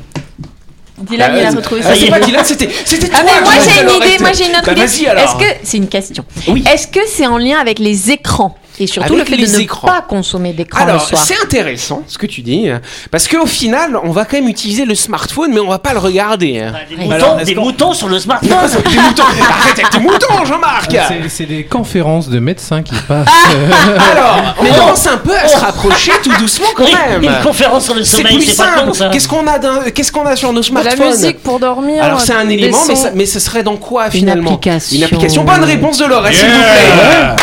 Dylan, 1.02 1.34
il 1.36 1.44
a 1.46 1.50
retrouvé 1.50 1.82
Ah, 1.84 1.90
ça. 1.90 2.00
c'est 2.00 2.08
pas 2.10 2.20
Dylan, 2.20 2.46
c'était 2.46 2.68
toi. 2.68 3.10
Ah 3.14 3.24
mais 3.26 3.42
moi 3.42 3.52
j'ai 3.62 3.82
une 3.82 3.90
idée, 4.12 4.20
moi 4.20 4.32
j'ai 4.34 4.46
une 4.46 4.52
autre 4.56 4.66
Bah, 4.66 4.72
idée. 4.74 4.82
Vas-y 4.86 5.06
alors. 5.08 5.24
Est-ce 5.24 5.36
que 5.36 5.56
c'est 5.64 5.78
une 5.78 5.88
question 5.90 6.24
Oui. 6.48 6.64
Est-ce 6.72 6.88
que 6.88 7.00
c'est 7.08 7.28
en 7.28 7.38
lien 7.38 7.58
avec 7.60 7.80
les 7.80 8.12
écrans 8.12 8.56
et 8.80 8.88
surtout 8.88 9.14
Avec 9.14 9.30
le 9.30 9.36
fait 9.36 9.42
les 9.42 9.48
de 9.48 9.54
ne 9.58 9.60
écrans. 9.62 9.88
pas 9.88 10.02
consommer 10.02 10.54
d'écran 10.54 10.84
le 10.86 10.92
Alors, 10.92 11.08
soir 11.08 11.24
c'est 11.24 11.40
intéressant 11.42 12.04
ce 12.08 12.18
que 12.18 12.26
tu 12.26 12.42
dis, 12.42 12.68
parce 13.12 13.28
qu'au 13.28 13.46
final, 13.46 13.98
on 14.04 14.12
va 14.12 14.26
quand 14.26 14.38
même 14.38 14.48
utiliser 14.50 14.86
le 14.86 14.96
smartphone, 14.96 15.52
mais 15.54 15.60
on 15.60 15.68
va 15.70 15.80
pas 15.80 15.94
le 15.94 16.00
regarder. 16.00 16.60
hein. 16.60 16.72
Bah, 16.74 16.80
Des, 16.90 16.96
moutons, 16.96 17.12
Alors, 17.12 17.40
est-ce 17.40 17.46
des 17.48 17.56
qu'on- 17.56 17.62
moutons 17.64 17.94
sur 17.94 18.10
le 18.10 18.20
smartphone. 18.20 18.50
Des 18.50 19.00
moutons. 19.00 19.24
Arrête 19.24 19.80
avec 19.80 19.90
tes 19.90 20.00
moutons, 20.00 20.46
Jean-Marc 20.46 20.96
C'est- 21.30 21.46
des 21.46 21.64
conférences 21.66 22.30
de 22.30 22.40
médecins 22.40 22.82
qui 22.84 22.96
passent. 23.08 23.28
Alors, 24.12 24.56
on 24.60 24.66
commence 24.74 25.08
un 25.08 25.18
peu 25.18 25.36
à 25.36 25.48
se 25.48 25.58
rapprocher 25.58 26.12
tout 26.24 26.32
doucement 26.40 26.68
quand 26.76 26.84
même. 26.86 27.24
Une 27.24 27.44
conférence 27.44 27.86
sur 27.86 27.96
le 27.96 28.04
C'est 28.04 28.18
sommeil, 28.18 28.38
plus 28.38 28.46
c'est 28.46 28.58
pas 28.58 28.76
simple. 28.76 28.86
con 28.88 28.94
ça. 28.94 29.10
Qu'est-ce 29.10 29.28
qu'on 29.28 29.46
a, 29.48 29.90
qu'est-ce 29.92 30.12
qu'on 30.12 30.26
a 30.26 30.36
sur 30.36 30.52
nos 30.54 30.62
De 30.62 30.66
la 30.76 30.82
smartphones 30.82 31.08
musique 31.10 31.44
pour 31.44 31.60
dormir. 31.60 32.04
Alors 32.04 32.22
c'est 32.22 32.34
un 32.34 32.48
élément, 32.50 32.78
mais, 32.88 32.96
ça- 32.96 33.12
mais 33.14 33.26
ce 33.26 33.40
serait 33.40 33.64
dans 33.64 33.78
quoi 33.78 34.10
finalement? 34.10 34.52
Application. 34.52 34.98
Une 34.98 35.04
application. 35.04 35.44
Bonne 35.44 35.64
réponse 35.64 35.98
de 35.98 36.06
Laura, 36.06 36.32
s'il 36.32 36.46
vous 36.48 36.60
plaît. 36.60 37.36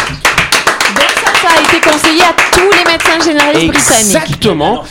À 2.30 2.34
tous 2.52 2.70
les 2.70 2.79
Exactement. 4.00 4.82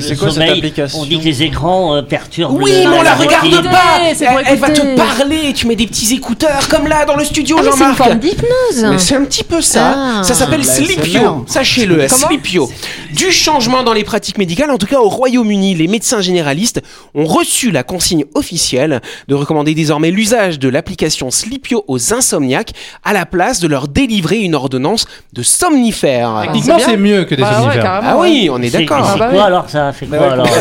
C'est 0.00 0.16
quoi 0.16 0.30
cette 0.30 0.42
application 0.48 1.00
On 1.00 1.06
dit 1.06 1.18
que 1.18 1.24
les 1.24 1.42
écrans 1.42 1.96
euh, 1.96 2.02
perturbent 2.02 2.60
Oui, 2.60 2.72
mais 2.72 2.86
on 2.86 3.02
la 3.02 3.14
regarde 3.14 3.62
pas. 3.64 4.00
Elle, 4.04 4.16
elle 4.46 4.58
va 4.58 4.70
te 4.70 4.96
parler. 4.96 5.52
Tu 5.54 5.66
mets 5.66 5.76
des 5.76 5.86
petits 5.86 6.14
écouteurs 6.14 6.68
comme 6.68 6.86
là 6.86 7.04
dans 7.04 7.16
le 7.16 7.24
studio, 7.24 7.56
Ah, 7.58 7.62
mais 7.64 7.70
c'est 7.70 7.76
une 7.76 7.80
Jean-Marc. 7.80 7.96
forme 7.98 8.18
d'hypnose. 8.18 8.96
C'est 8.98 9.14
un 9.16 9.24
petit 9.24 9.44
peu 9.44 9.60
ça. 9.60 9.94
Ah. 9.96 10.22
ça 10.24 10.34
s'appelle 10.34 10.60
La 10.60 10.72
Sleepio. 10.72 11.44
Sachez-le, 11.46 12.08
Sleepio. 12.08 12.70
Du 13.12 13.30
changement 13.30 13.82
dans 13.82 13.92
les 13.92 14.04
pratiques 14.04 14.38
médicales, 14.38 14.70
en 14.70 14.78
tout 14.78 14.86
cas 14.86 15.00
au 15.00 15.08
Royaume-Uni, 15.08 15.74
les 15.74 15.86
médecins 15.88 16.20
généralistes 16.20 16.80
ont 17.14 17.24
reçu 17.26 17.70
la 17.70 17.82
consigne 17.82 18.24
officielle 18.34 19.00
de 19.28 19.34
recommander 19.34 19.74
désormais 19.74 20.10
l'usage 20.10 20.58
de 20.58 20.68
l'application 20.68 21.30
Sleepio 21.30 21.84
aux 21.88 22.14
insomniaques 22.14 22.72
à 23.04 23.12
la 23.12 23.26
place 23.26 23.60
de 23.60 23.68
leur 23.68 23.88
délivrer 23.88 24.38
une 24.38 24.54
ordonnance 24.54 25.06
de 25.32 25.42
somnifères. 25.42 26.40
Techniquement, 26.44 26.78
c'est 26.78 26.92
c'est 26.92 26.96
mieux 26.96 27.24
que 27.24 27.34
des 27.34 27.42
Bah 27.60 27.68
ouais, 27.68 27.80
Ah 27.84 28.16
ouais. 28.18 28.28
oui, 28.30 28.50
on 28.52 28.62
est 28.62 28.70
d'accord. 28.70 29.04
c'est 29.06 29.12
Ah 29.14 29.18
bah 29.18 29.26
quoi 29.30 29.38
oui. 29.38 29.44
alors 29.44 29.68
ça 29.70 29.92
fait 29.92 30.06
quoi 30.06 30.18
ouais, 30.18 30.24
alors 30.28 30.48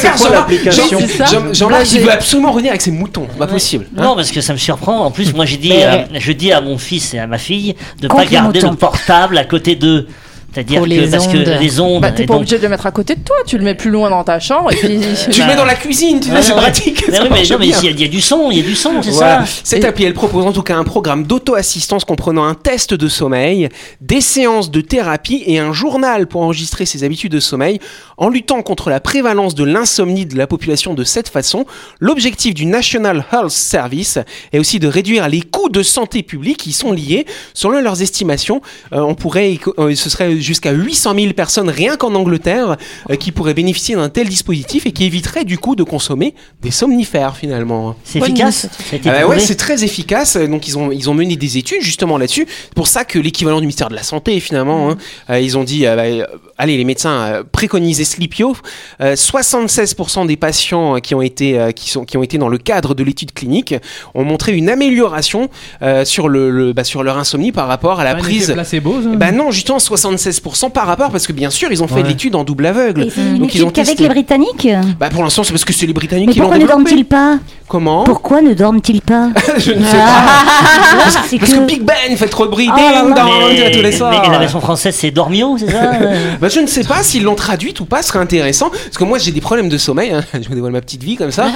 c'est 0.00 0.10
Regarde, 0.24 1.54
Jean-Marc, 1.54 1.92
il 1.92 2.00
veut 2.00 2.12
absolument 2.12 2.52
revenir 2.52 2.70
avec 2.70 2.82
ses 2.82 2.90
moutons. 2.90 3.26
Pas 3.38 3.46
possible. 3.46 3.86
hein. 3.96 4.02
Non, 4.02 4.14
parce 4.16 4.30
que 4.30 4.40
ça 4.40 4.52
me 4.52 4.58
surprend. 4.58 5.04
En 5.04 5.10
plus, 5.10 5.34
moi, 5.34 5.44
j'ai 5.44 5.56
dit, 5.56 5.68
Mais- 5.70 5.84
euh, 5.86 6.18
je 6.18 6.32
dis 6.32 6.52
à 6.52 6.60
mon 6.60 6.78
fils 6.78 7.14
et 7.14 7.18
à 7.18 7.26
ma 7.26 7.38
fille 7.38 7.74
de 8.00 8.08
pas 8.08 8.14
Contre 8.14 8.26
les 8.26 8.32
garder 8.32 8.60
le 8.60 8.74
portable 8.74 9.38
à 9.38 9.44
côté 9.44 9.74
d'eux. 9.76 10.06
C'est-à-dire 10.54 10.82
que 10.82 10.86
les 10.86 11.08
parce 11.10 11.26
que 11.26 11.36
ondes. 11.36 11.56
les 11.60 11.80
ondes. 11.80 12.02
Bah, 12.02 12.12
t'es 12.12 12.26
pas 12.26 12.34
donc- 12.34 12.42
obligé 12.42 12.58
de 12.58 12.62
le 12.62 12.68
mettre 12.68 12.86
à 12.86 12.90
côté 12.92 13.14
de 13.16 13.20
toi, 13.20 13.36
tu 13.46 13.58
le 13.58 13.64
mets 13.64 13.74
plus 13.74 13.90
loin 13.90 14.08
dans 14.10 14.22
ta 14.24 14.38
chambre 14.40 14.72
et 14.72 14.76
puis. 14.76 14.98
Tu 15.30 15.40
le 15.40 15.46
Bah, 15.46 15.46
mets 15.48 15.56
dans 15.56 15.64
la 15.64 15.74
cuisine, 15.74 16.20
tu 16.20 16.28
sais, 16.28 16.34
Ouais, 16.34 16.42
c'est 16.42 16.52
ouais. 16.52 16.60
pratique. 16.60 17.04
Oui, 17.08 17.12
mais 17.12 17.18
non, 17.18 17.30
mais 17.30 17.66
il 17.66 17.70
y, 17.70 17.74
a- 17.88 17.90
il 17.90 18.00
y 18.00 18.04
a 18.04 18.08
du 18.08 18.20
son, 18.20 18.50
il 18.50 18.58
y 18.58 18.60
a 18.60 18.64
du 18.64 18.74
son, 18.76 19.02
c'est 19.02 19.10
Voilà. 19.10 19.44
ça. 19.46 19.52
Cette 19.64 19.84
Et- 19.84 19.86
appli, 19.86 20.04
elle 20.04 20.14
propose 20.14 20.44
en 20.46 20.52
tout 20.52 20.62
cas 20.62 20.76
un 20.76 20.84
programme 20.84 21.24
d'auto-assistance 21.24 22.04
comprenant 22.04 22.44
un 22.44 22.54
test 22.54 22.94
de 22.94 23.08
sommeil, 23.08 23.68
des 24.00 24.20
séances 24.20 24.70
de 24.70 24.80
thérapie 24.80 25.42
et 25.46 25.58
un 25.58 25.72
journal 25.72 26.26
pour 26.26 26.42
enregistrer 26.42 26.86
ses 26.86 27.04
habitudes 27.04 27.32
de 27.32 27.40
sommeil. 27.40 27.80
En 28.16 28.28
luttant 28.28 28.62
contre 28.62 28.90
la 28.90 29.00
prévalence 29.00 29.54
de 29.54 29.64
l'insomnie 29.64 30.26
de 30.26 30.36
la 30.36 30.46
population 30.46 30.94
de 30.94 31.02
cette 31.04 31.28
façon, 31.28 31.64
l'objectif 32.00 32.54
du 32.54 32.66
National 32.66 33.24
Health 33.32 33.50
Service 33.50 34.18
est 34.52 34.58
aussi 34.58 34.78
de 34.78 34.86
réduire 34.88 35.28
les 35.28 35.42
coûts 35.42 35.68
de 35.68 35.82
santé 35.82 36.22
publique 36.22 36.58
qui 36.58 36.72
sont 36.72 36.92
liés. 36.92 37.26
Selon 37.54 37.80
leurs 37.80 38.02
estimations, 38.02 38.60
euh, 38.92 39.00
on 39.00 39.14
pourrait, 39.14 39.58
euh, 39.78 39.94
ce 39.94 40.10
serait 40.10 40.36
jusqu'à 40.44 40.70
800 40.72 41.14
000 41.18 41.32
personnes 41.32 41.68
rien 41.68 41.96
qu'en 41.96 42.14
Angleterre 42.14 42.76
euh, 43.10 43.16
qui 43.16 43.32
pourraient 43.32 43.54
bénéficier 43.54 43.96
d'un 43.96 44.08
tel 44.08 44.28
dispositif 44.28 44.86
et 44.86 44.92
qui 44.92 45.04
éviteraient 45.04 45.44
du 45.44 45.58
coup 45.58 45.74
de 45.74 45.82
consommer 45.82 46.34
des 46.62 46.70
somnifères 46.70 47.36
finalement. 47.36 47.96
C'est 48.04 48.18
Bonne 48.20 48.30
efficace. 48.30 48.68
Ah 48.92 48.96
bah 49.04 49.26
ouais, 49.26 49.38
c'est 49.40 49.56
très 49.56 49.82
efficace. 49.84 50.36
Donc 50.36 50.68
ils 50.68 50.78
ont 50.78 50.90
ils 50.92 51.08
ont 51.10 51.14
mené 51.14 51.36
des 51.36 51.58
études 51.58 51.80
justement 51.82 52.18
là-dessus. 52.18 52.46
C'est 52.48 52.74
pour 52.74 52.86
ça 52.88 53.04
que 53.04 53.18
l'équivalent 53.18 53.56
du 53.58 53.62
ministère 53.66 53.88
de 53.88 53.94
la 53.94 54.02
santé 54.02 54.38
finalement, 54.40 54.90
hein, 54.90 54.96
euh, 55.30 55.40
ils 55.40 55.56
ont 55.58 55.64
dit, 55.64 55.86
euh, 55.86 55.96
bah, 55.96 56.26
allez 56.58 56.76
les 56.76 56.84
médecins 56.84 57.10
euh, 57.22 57.42
préconisaient 57.50 58.04
Sleepio. 58.04 58.56
Euh, 59.00 59.14
76% 59.14 60.26
des 60.26 60.36
patients 60.36 61.00
qui 61.00 61.14
ont 61.14 61.22
été 61.22 61.58
euh, 61.58 61.70
qui 61.72 61.90
sont 61.90 62.04
qui 62.04 62.16
ont 62.16 62.22
été 62.22 62.38
dans 62.38 62.48
le 62.48 62.58
cadre 62.58 62.94
de 62.94 63.02
l'étude 63.02 63.32
clinique 63.32 63.74
ont 64.14 64.24
montré 64.24 64.52
une 64.52 64.68
amélioration 64.68 65.48
euh, 65.82 66.04
sur 66.04 66.28
le, 66.28 66.50
le- 66.50 66.72
bah, 66.72 66.84
sur 66.84 67.02
leur 67.02 67.18
insomnie 67.18 67.52
par 67.52 67.66
rapport 67.68 68.00
à 68.00 68.04
la 68.04 68.12
un 68.12 68.18
prise. 68.18 68.52
placebo, 68.52 69.02
ça 69.02 69.08
Bah 69.16 69.32
non, 69.32 69.50
justement 69.50 69.78
76% 69.78 70.33
par 70.70 70.86
rapport 70.86 71.10
parce 71.10 71.26
que 71.26 71.32
bien 71.32 71.50
sûr 71.50 71.70
ils 71.72 71.82
ont 71.82 71.88
fait 71.88 71.94
Ouais. 71.96 72.02
l'étude 72.02 72.34
en 72.34 72.44
double 72.44 72.66
aveugle. 72.66 73.04
Et 73.04 73.10
c'est 73.10 73.20
une 73.20 73.38
Donc 73.38 73.54
ils 73.54 73.64
ont 73.64 73.70
qu'avec 73.70 73.90
testé. 73.90 74.02
les 74.04 74.08
Britanniques 74.08 74.68
Bah 74.98 75.08
pour 75.10 75.22
l'instant 75.22 75.44
c'est 75.44 75.52
parce 75.52 75.64
que 75.64 75.72
c'est 75.72 75.86
les 75.86 75.92
Britanniques 75.92 76.26
Mais 76.28 76.32
qui 76.32 76.38
l'ont 76.40 76.46
pourquoi 76.46 76.58
ne 76.58 76.64
développé. 76.66 76.84
dorment-ils 76.90 77.04
pas? 77.04 77.38
Comment? 77.68 78.04
Pourquoi 78.04 78.42
ne 78.42 78.52
dorment-ils 78.52 79.00
pas? 79.00 79.28
Je 79.58 79.72
ne 79.72 79.82
sais 79.84 79.96
pas. 79.96 80.04
Ah, 80.06 81.10
c'est 81.28 81.38
Parce 81.38 81.52
que 81.52 81.58
que- 81.58 81.66
Big 81.66 81.82
Ben 81.82 82.16
fait 82.16 82.28
trop 82.28 82.44
de 82.44 82.50
bruit. 82.50 82.68
Oh 82.70 82.76
Ding 82.76 83.14
dong, 83.14 83.24
Mais, 83.48 83.70
tous 83.70 83.76
les 83.78 83.82
mais- 83.84 83.92
soirs. 83.92 84.24
et 84.26 84.30
la 84.30 84.38
version 84.38 84.60
française, 84.60 84.94
c'est 84.94 85.10
Dormio, 85.10 85.56
c'est 85.58 85.70
ça? 85.70 85.92
Bah, 86.40 86.48
je 86.48 86.60
ne 86.60 86.66
sais 86.66 86.84
pas 86.84 87.02
s'ils 87.02 87.22
l'ont 87.22 87.34
traduite 87.34 87.80
ou 87.80 87.86
pas, 87.86 88.02
ce 88.02 88.08
serait 88.08 88.18
intéressant. 88.18 88.68
Parce 88.70 88.98
que 88.98 89.04
moi, 89.04 89.18
j'ai 89.18 89.32
des 89.32 89.40
problèmes 89.40 89.68
de 89.70 89.78
sommeil. 89.78 90.10
hein. 90.12 90.22
Je 90.34 90.46
vous 90.48 90.54
dévoile 90.54 90.72
ma 90.72 90.80
petite 90.82 91.02
vie 91.02 91.16
comme 91.16 91.30
ça. 91.30 91.46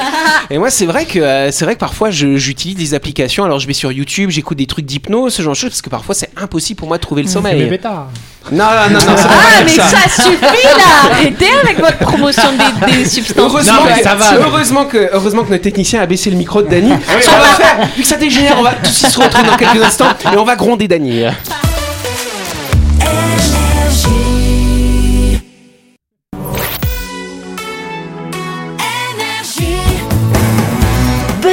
Et 0.51 0.57
moi, 0.59 0.71
c'est 0.71 0.87
vrai 0.87 1.05
que 1.05 1.19
euh, 1.19 1.51
c'est 1.53 1.65
vrai 1.67 1.75
que 1.75 1.81
parfois, 1.81 2.11
je- 2.11 2.37
j'utilise 2.37 2.77
des 2.77 2.95
applications. 2.95 3.45
Alors, 3.45 3.59
je 3.59 3.67
vais 3.67 3.75
sur 3.75 3.93
YouTube, 3.93 4.31
j'écoute 4.31 4.57
des 4.57 4.67
trucs 4.67 4.87
d'hypnose, 4.87 5.35
ce 5.35 5.43
genre 5.43 5.53
de 5.53 5.59
choses, 5.59 5.71
parce 5.71 5.83
que 5.83 5.91
parfois, 5.91 6.15
c'est 6.15 6.31
impossible 6.41 6.79
pour 6.79 6.89
moi 6.89 6.97
de 6.97 7.03
trouver 7.03 7.23
le 7.23 7.29
C'est 7.29 7.35
sommeil. 7.35 7.69
Non, 8.51 8.65
non, 8.65 8.99
non, 8.99 9.15
pas 9.15 9.15
Ah, 9.29 9.63
mais 9.65 9.69
ça 9.73 10.23
suffit 10.23 10.65
là 10.65 11.11
Arrêtez 11.13 11.51
avec 11.63 11.79
votre 11.81 11.99
promotion 11.99 12.43
des, 12.87 12.93
des 12.97 13.05
substances. 13.05 13.37
Heureusement, 13.39 13.73
Non, 13.85 13.95
que, 13.95 14.03
ça 14.03 14.15
va. 14.15 14.35
heureusement, 14.37 14.85
que, 14.87 15.11
heureusement 15.13 15.45
que 15.45 15.51
notre 15.51 15.63
technicien 15.65 16.01
a 16.01 16.07
baissé 16.07 16.31
le 16.31 16.37
micro 16.37 16.63
de 16.63 16.69
Dany. 16.69 16.93
Ce 17.21 17.27
qu'on 17.29 17.37
va 17.37 17.45
faire, 17.57 17.77
vu 17.95 18.03
que 18.03 18.09
ça 18.09 18.17
dégénère, 18.17 18.57
on 18.59 18.63
va 18.63 18.73
suite 18.85 19.09
se 19.11 19.19
retrouver 19.21 19.49
dans 19.51 19.57
quelques 19.57 19.83
instants 19.85 20.07
et 20.33 20.37
on 20.37 20.45
va 20.45 20.57
gronder 20.57 20.89
Dany. 20.89 21.25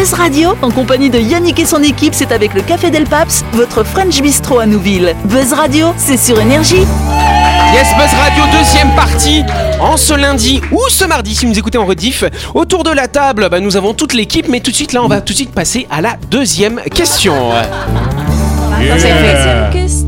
Buzz 0.06 0.14
Radio, 0.14 0.54
en 0.62 0.70
compagnie 0.70 1.10
de 1.10 1.18
Yannick 1.18 1.58
et 1.58 1.66
son 1.66 1.82
équipe, 1.82 2.14
c'est 2.14 2.32
avec 2.32 2.54
le 2.54 2.62
Café 2.62 2.92
Del 2.92 3.06
Paps, 3.06 3.44
votre 3.54 3.84
French 3.84 4.22
Bistro 4.22 4.60
à 4.60 4.68
Nouville. 4.68 5.16
Buzz 5.26 5.52
Radio, 5.52 5.96
c'est 5.98 6.18
sur 6.18 6.40
Énergie. 6.40 6.86
Yes, 7.74 7.88
Buzz 7.98 8.14
Radio, 8.14 8.44
deuxième 8.56 8.92
partie, 8.96 9.44
en 9.82 9.98
ce 9.98 10.14
lundi 10.14 10.62
ou 10.72 10.80
ce 10.90 11.06
mardi, 11.06 11.34
si 11.34 11.46
vous 11.46 11.54
nous 11.54 11.58
écoutez 11.58 11.80
en 11.80 11.88
rediff. 11.88 12.24
Autour 12.54 12.84
de 12.84 12.92
la 12.92 13.08
table, 13.08 13.50
bah, 13.50 13.60
nous 13.60 13.78
avons 13.78 13.96
toute 13.96 14.14
l'équipe, 14.14 14.48
mais 14.48 14.60
tout 14.60 14.70
de 14.70 14.76
suite, 14.76 14.94
là, 14.94 15.04
on 15.04 15.08
va 15.08 15.22
tout 15.22 15.34
de 15.34 15.38
suite 15.38 15.54
passer 15.54 15.88
à 15.90 16.02
la 16.02 16.18
deuxième 16.30 16.82
question. 16.94 17.34
Deuxième 18.80 19.72
question. 19.72 20.05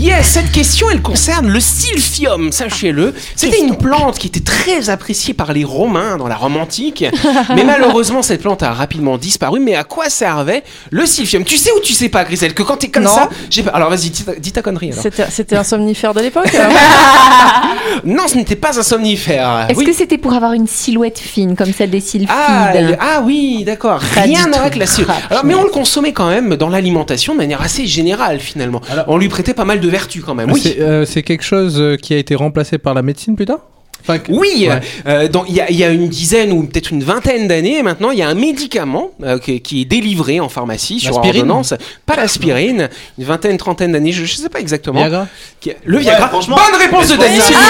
Yes, 0.00 0.28
cette 0.28 0.50
question, 0.50 0.88
elle 0.90 1.02
concerne 1.02 1.48
le 1.50 1.60
silphium, 1.60 2.52
sachez-le. 2.52 3.12
C'était 3.36 3.60
une 3.60 3.76
plante 3.76 4.18
qui 4.18 4.28
était 4.28 4.40
très 4.40 4.88
appréciée 4.88 5.34
par 5.34 5.52
les 5.52 5.62
Romains 5.62 6.16
dans 6.16 6.26
la 6.26 6.36
Rome 6.36 6.56
antique. 6.56 7.04
mais 7.54 7.64
malheureusement, 7.64 8.22
cette 8.22 8.40
plante 8.40 8.62
a 8.62 8.72
rapidement 8.72 9.18
disparu. 9.18 9.60
Mais 9.60 9.74
à 9.74 9.84
quoi 9.84 10.08
servait 10.08 10.62
le 10.88 11.04
silphium? 11.04 11.44
Tu 11.44 11.58
sais 11.58 11.70
ou 11.76 11.80
tu 11.80 11.92
sais 11.92 12.08
pas, 12.08 12.24
Griselle 12.24 12.54
Que 12.54 12.62
quand 12.62 12.78
t'es 12.78 12.88
comme 12.88 13.02
Non. 13.02 13.10
ça, 13.14 13.28
j'ai 13.50 13.62
pas. 13.62 13.72
Alors 13.72 13.90
vas-y, 13.90 14.08
dis 14.08 14.24
ta, 14.24 14.34
dis 14.36 14.52
ta 14.52 14.62
connerie. 14.62 14.92
C'était 15.28 15.56
un 15.56 15.64
somnifère 15.64 16.14
de 16.14 16.20
l'époque 16.20 16.50
Non, 18.04 18.26
ce 18.26 18.36
n'était 18.36 18.56
pas 18.56 18.78
un 18.78 18.82
somnifère. 18.82 19.66
Est-ce 19.68 19.78
Oui. 19.78 19.84
que 19.84 19.92
c'était 19.92 20.16
pour 20.16 20.32
avoir 20.32 20.54
une 20.54 20.66
silhouette 20.66 21.18
fine 21.18 21.56
comme 21.56 21.74
celle 21.74 21.90
des 21.90 22.00
sylphides 22.00 22.30
Ah, 22.30 22.72
ah 23.00 23.20
oui, 23.22 23.64
d'accord. 23.66 24.00
Rien 24.16 24.46
du 24.46 24.54
avec 24.54 24.76
la. 24.76 24.86
Alors, 25.28 25.44
mais 25.44 25.54
on 25.54 25.62
le 25.64 25.68
consommait 25.70 26.14
quand 26.14 26.30
même 26.30 26.56
dans 26.56 26.70
l'alimentation 26.70 27.34
de 27.34 27.38
manière 27.38 27.60
assez 27.60 27.86
générale 27.86 28.40
finalement. 28.40 28.80
Alors- 28.90 29.04
on 29.08 29.18
lui 29.18 29.28
prêtait 29.28 29.52
pas 29.52 29.66
mal 29.66 29.80
de 29.80 29.89
vertus 29.90 30.22
quand 30.24 30.34
même. 30.34 30.50
Oui. 30.50 30.60
C'est 30.62 30.80
euh, 30.80 31.04
c'est 31.04 31.22
quelque 31.22 31.44
chose 31.44 31.76
euh, 31.80 31.96
qui 31.96 32.14
a 32.14 32.16
été 32.16 32.34
remplacé 32.34 32.78
par 32.78 32.94
la 32.94 33.02
médecine 33.02 33.36
plus 33.36 33.46
tard? 33.46 33.58
Enfin, 34.02 34.18
Oui, 34.30 34.66
Ouais. 34.66 34.80
euh, 35.06 35.28
dans- 35.28 35.44
il 35.44 35.54
y, 35.54 35.60
a- 35.60 35.70
il 35.70 35.76
y 35.76 35.84
a 35.84 35.90
une 35.90 36.08
dizaine 36.08 36.52
ou 36.52 36.62
peut-être 36.62 36.90
une 36.90 37.02
vingtaine 37.04 37.46
d'années 37.48 37.82
maintenant, 37.82 38.10
il 38.12 38.18
y 38.18 38.22
a 38.22 38.28
un 38.28 38.34
médicament 38.34 39.10
euh, 39.22 39.38
qui, 39.38 39.60
qui 39.60 39.82
est 39.82 39.84
délivré 39.84 40.40
en 40.40 40.48
pharmacie 40.48 41.00
sur 41.00 41.16
ordonnance, 41.18 41.74
pas 42.06 42.16
l'aspirine, 42.16 42.88
une 43.18 43.24
vingtaine, 43.24 43.58
trentaine 43.58 43.92
d'années, 43.92 44.12
je, 44.12 44.24
je 44.24 44.36
sais 44.36 44.48
pas 44.48 44.60
exactement. 44.60 45.00
Viagra? 45.00 45.26
Qui- 45.60 45.72
Le 45.84 45.98
Viagra. 45.98 46.28
franchement, 46.28 46.56
Bonne 46.56 46.80
réponse 46.80 47.08
de 47.08 47.16
Dany. 47.16 47.40
s'il 47.42 47.54
vous 47.54 47.60
plaît. 47.60 47.66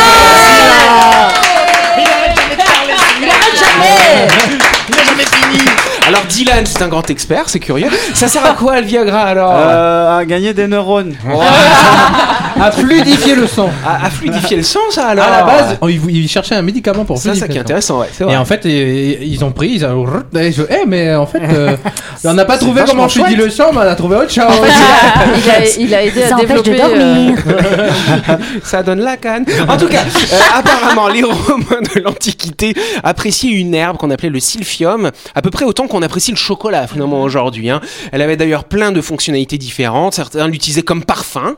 Alors 6.11 6.25
Dylan, 6.25 6.67
c'est 6.67 6.83
un 6.83 6.89
grand 6.89 7.09
expert, 7.09 7.49
c'est 7.49 7.61
curieux. 7.61 7.89
Ça 8.15 8.27
sert 8.27 8.45
à 8.45 8.55
quoi 8.55 8.81
le 8.81 8.87
Viagra 8.87 9.21
alors 9.21 9.53
Euh, 9.55 10.19
à 10.19 10.25
gagner 10.25 10.53
des 10.53 10.67
neurones. 10.67 11.15
À 12.61 12.71
fluidifier 12.71 13.35
le 13.35 13.47
sang. 13.47 13.71
à, 13.87 14.07
à 14.07 14.11
fluidifier 14.11 14.57
le 14.59 14.63
sang, 14.63 14.81
ça 14.91 15.07
alors 15.09 15.25
À 15.27 15.31
la 15.31 15.43
base, 15.45 15.79
oh, 15.81 15.89
ils, 15.89 16.01
ils 16.11 16.29
cherchaient 16.29 16.55
un 16.55 16.63
médicament 16.63 17.05
pour 17.05 17.17
ça, 17.19 17.23
ça 17.23 17.29
fluidifier 17.31 17.49
qui 17.53 17.59
est 17.59 17.61
intéressant, 17.63 18.01
ouais, 18.01 18.09
c'est 18.13 18.25
vrai. 18.25 18.35
Et 18.35 18.37
en 18.37 18.45
fait, 18.45 18.61
ils, 18.65 19.23
ils 19.33 19.45
ont 19.45 19.53
pris, 19.53 19.69
ils 19.71 19.85
ont. 19.87 20.07
Je- 20.35 20.63
eh, 20.71 20.87
mais 20.87 21.15
en 21.15 21.27
fait, 21.27 21.41
euh, 21.43 21.77
on 22.25 22.35
n'a 22.35 22.45
pas 22.45 22.55
C'est 22.59 22.65
trouvé 22.65 22.83
comment 22.87 23.09
fluidifier 23.09 23.37
le 23.45 23.51
sang, 23.51 23.71
mais 23.73 23.79
on 23.79 23.81
a 23.83 23.95
trouvé 23.95 24.17
autre 24.17 24.31
chose. 24.33 24.45
il, 25.45 25.51
a, 25.51 25.67
il 25.79 25.95
a 25.95 26.03
aidé 26.05 26.23
Ça 26.23 26.37
à 26.37 26.39
empêche 26.39 26.63
de 26.63 26.63
développer. 26.63 26.83
euh, 27.01 27.33
dormir. 27.33 28.39
Ça 28.63 28.83
donne 28.83 29.01
la 29.01 29.17
canne. 29.17 29.45
En 29.69 29.77
tout 29.77 29.89
cas, 29.89 30.03
euh, 30.03 30.37
apparemment, 30.55 31.09
les 31.09 31.23
Romains 31.23 31.81
de 31.95 32.01
l'Antiquité 32.01 32.75
appréciaient 33.03 33.51
une 33.51 33.75
herbe 33.75 33.97
qu'on 33.97 34.11
appelait 34.11 34.29
le 34.31 34.41
silphium, 34.41 35.11
à 35.35 35.43
peu 35.43 35.51
près 35.51 35.65
autant 35.65 35.87
qu'on 35.87 36.03
apprécie 36.03 36.31
le 36.31 36.37
chocolat 36.37 36.87
finalement 36.87 37.23
aujourd'hui. 37.23 37.71
hein. 37.71 37.81
Elle 38.13 38.23
avait 38.23 38.37
d'ailleurs 38.37 38.65
plein 38.65 38.93
de 38.93 39.01
fonctionnalités 39.01 39.59
différentes. 39.59 40.15
Certains 40.15 40.47
l'utilisaient 40.49 40.83
comme 40.83 41.05
parfum, 41.05 41.57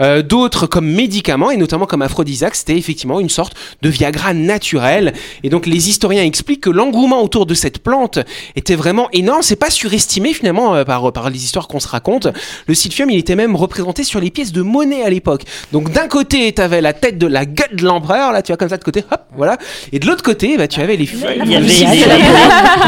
euh, 0.00 0.22
d'autres 0.40 0.66
comme 0.66 0.86
médicament 0.86 1.50
et 1.50 1.58
notamment 1.58 1.84
comme 1.84 2.00
aphrodisiaque. 2.00 2.54
C'était 2.54 2.78
effectivement 2.78 3.20
une 3.20 3.28
sorte 3.28 3.52
de 3.82 3.90
Viagra 3.90 4.32
naturel. 4.32 5.12
Et 5.42 5.50
donc 5.50 5.66
les 5.66 5.90
historiens 5.90 6.24
expliquent 6.24 6.62
que 6.62 6.70
l'engouement 6.70 7.22
autour 7.22 7.44
de 7.44 7.52
cette 7.52 7.82
plante 7.82 8.18
était 8.56 8.74
vraiment 8.74 9.08
énorme. 9.12 9.42
C'est 9.42 9.56
pas 9.56 9.68
surestimé 9.68 10.32
finalement 10.32 10.74
euh, 10.74 10.84
par, 10.84 11.12
par 11.12 11.28
les 11.28 11.44
histoires 11.44 11.68
qu'on 11.68 11.78
se 11.78 11.88
raconte. 11.88 12.28
Le 12.66 12.74
silphium, 12.74 13.10
il 13.10 13.18
était 13.18 13.36
même 13.36 13.54
représenté 13.54 14.02
sur 14.02 14.18
les 14.18 14.30
pièces 14.30 14.52
de 14.52 14.62
monnaie 14.62 15.02
à 15.02 15.10
l'époque. 15.10 15.42
Donc 15.72 15.92
d'un 15.92 16.08
côté, 16.08 16.54
tu 16.54 16.62
avais 16.62 16.80
la 16.80 16.94
tête 16.94 17.18
de 17.18 17.26
la 17.26 17.44
gueule 17.44 17.76
de 17.76 17.84
l'empereur, 17.84 18.32
là 18.32 18.40
tu 18.40 18.50
vois 18.52 18.56
comme 18.56 18.70
ça 18.70 18.78
de 18.78 18.84
côté, 18.84 19.04
hop, 19.10 19.20
voilà. 19.36 19.58
Et 19.92 19.98
de 19.98 20.06
l'autre 20.06 20.22
côté, 20.22 20.56
bah, 20.56 20.68
tu 20.68 20.80
avais 20.80 20.96
les 20.96 21.06
feuilles. 21.06 21.42
Il 21.44 21.50
y 21.50 21.56
avait 21.56 21.66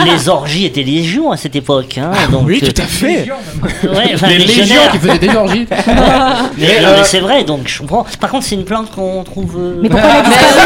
les, 0.07 0.29
orgies 0.29 0.65
étaient 0.65 0.83
légion 0.83 1.33
à 1.33 1.37
cette 1.37 1.57
époque. 1.57 1.99
Hein, 1.99 2.13
donc, 2.31 2.47
Oui, 2.47 2.61
euh, 2.63 2.71
tout 2.71 2.81
à 2.81 2.87
fait. 2.87 3.29
ouais, 3.83 4.11
enfin, 4.15 4.29
Les 4.29 4.39
légions 4.39 4.81
qui 4.93 4.99
faisaient 4.99 5.19
des 5.19 5.37
orgies. 5.37 5.67
Mais, 5.87 6.69
Mais, 6.69 6.81
non, 6.81 6.89
euh, 6.89 6.97
mais 6.99 7.05
c'est 7.05 7.21
vrai, 7.21 7.32
donc 7.47 7.67
je 7.67 7.79
comprends. 7.81 8.05
Par 8.21 8.31
contre, 8.31 8.45
c'est 8.47 8.55
une 8.55 8.65
plante 8.65 8.91
qu'on 8.91 9.25
trouve. 9.25 9.57
euh, 9.59 9.79
Mais 9.83 9.89
pourquoi 9.89 10.09
elle 10.11 10.17
a 10.27 10.29
disparu 10.29 10.59